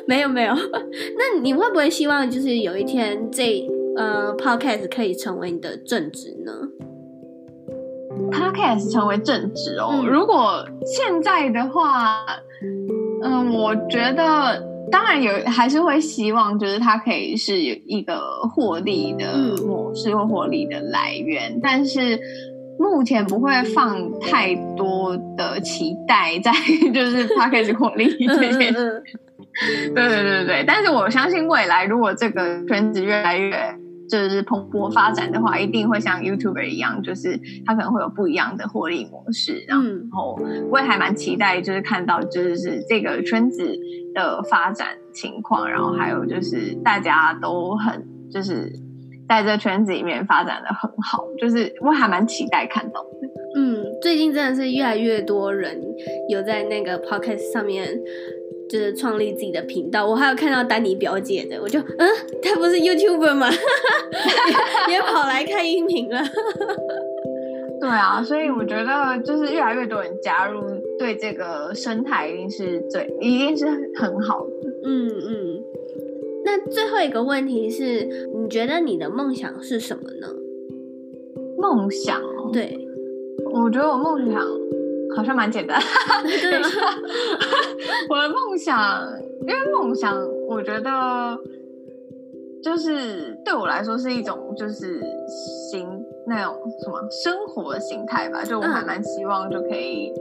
[0.07, 3.66] 没有没有，那你会不会希望就是有一天这
[3.97, 6.53] 呃 podcast 可以成为你的正职呢
[8.31, 12.24] ？podcast 成为正职哦，嗯、如果现在的话。
[13.22, 18.20] 嗯，我觉得当然有，还是会希望，就是它可以是一个
[18.55, 22.18] 获利的模式或获利的来源，嗯、但是
[22.78, 26.53] 目前不会放太多的期待在，
[26.95, 29.03] 就是它可以获利这件事。
[29.95, 33.74] 对对对对，但是我相信未来，如果这个圈子越来越。
[34.09, 39.65] 就是蓬勃发展的话，一定会像 YouTuber 一样，就是它可能会有不一样的获利模式。
[39.67, 39.79] 然
[40.11, 40.39] 后
[40.71, 43.77] 我也还蛮期待，就是看到就是这个圈子
[44.15, 48.73] 的发展情况，然后还有就是大家都很就是
[49.29, 53.29] 在这圈子里面发展的很好，就是我还蛮期待看到的。
[53.57, 55.81] 嗯，最近真的是越来越多人
[56.29, 57.99] 有在那个 Podcast 上面。
[58.69, 62.09] 就是创立自己的频道，我还有看到丹尼表姐的，我就嗯，
[62.43, 63.49] 她不是 YouTuber 吗？
[64.89, 66.21] 也，也跑来看音频了。
[67.79, 70.62] 对啊，所以我觉得就是越来越多人加入，
[70.99, 74.69] 对这个生态一定是最，一定是很好的。
[74.85, 75.62] 嗯嗯。
[76.45, 78.05] 那最后一个问题是，
[78.35, 80.29] 你觉得你的梦想是什么呢？
[81.59, 82.79] 梦想哦，对，
[83.53, 84.43] 我觉得我梦想。
[85.15, 85.81] 好像蛮简单，
[86.25, 86.69] 对吗？
[88.11, 89.03] 我的梦想，
[89.41, 90.17] 因为梦想，
[90.49, 91.39] 我觉得
[92.63, 95.01] 就是对我来说是一种就是
[95.71, 95.89] 形
[96.27, 98.45] 那种什么生活的形态吧。
[98.45, 100.13] 就我还蛮希望就可以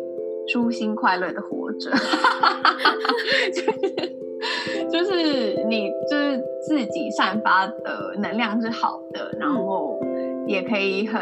[0.47, 1.91] 舒心快乐的活着，
[3.51, 9.99] 就是就是你就是自己散发的能量是好的，然后
[10.47, 11.21] 也可以很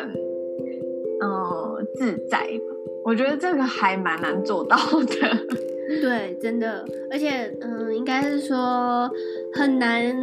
[1.21, 2.72] 嗯、呃、自在吧。
[3.05, 5.15] 我觉得这个还蛮难做到的，
[6.01, 9.11] 对，真的，而且，嗯，应该是说
[9.53, 10.15] 很难，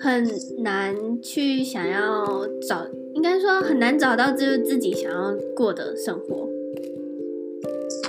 [0.00, 0.26] 很
[0.64, 2.26] 难去想要
[2.68, 6.48] 找，应该说很难找到就是自己想要过的生活。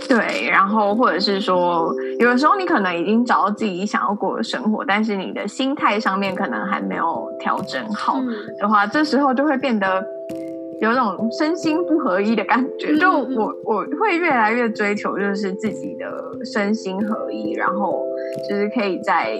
[0.09, 8.20] 对，然后或者是说，有的时候你可能已经找到自己想要过的生活，但是你的心态上面可能还没有调整好
[8.59, 10.03] 的话，嗯、这时候就会变得。
[10.82, 16.06] 有种身心不合一的感觉，就我我会越来越追求，就是自己的
[16.44, 18.04] 身心合一，然后
[18.50, 19.38] 就是可以在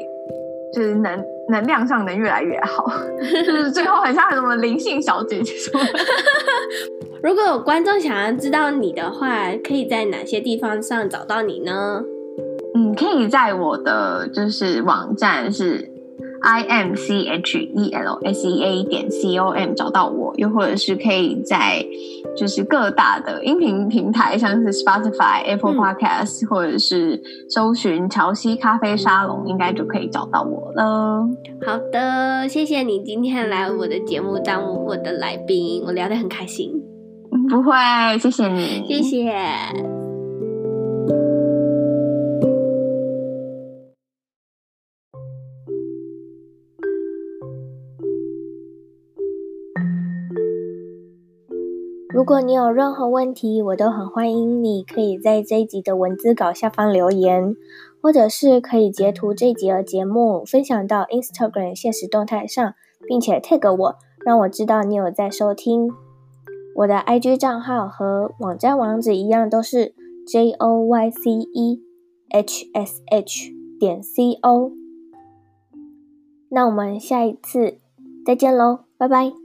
[0.72, 1.20] 就是能
[1.50, 2.86] 能量上能越来越好，
[3.20, 5.82] 就是最后很像什么灵性小姐姐说。
[7.24, 12.04] 如果有观众想要知道你的话，可以在哪些地方上找到你呢？
[12.76, 15.91] 嗯，可以在我的就是网站是。
[16.42, 21.86] I m c h e l s e a 点 c o m 找到我，又或者是可以在
[22.36, 31.28] 就是各大的音频平台，像是 Spotify、Apple Podcast，、嗯、或者是搜寻乔西咖啡沙龙，应该就可以找到我了。
[31.66, 36.72] 好的，谢谢你今天来我的节目当我的来宾，我聊得很开心。
[37.50, 40.01] 不会，谢谢你，谢谢。
[52.22, 57.56] 如果你有任何问题，我都很欢迎你可以在这一集的文字稿下方留言，
[58.00, 62.76] 或者是可以截图这一集的节目分享到 Instagram 现实动态上，
[63.08, 65.90] 并且 tag 我，让我知道你有在收听。
[66.76, 69.96] 我的 IG 账号和网站网址一样，都是
[70.28, 71.82] J O Y C E
[72.30, 74.72] H S H 点 C O。
[76.50, 77.80] 那我们下一次
[78.24, 79.41] 再见喽，拜拜。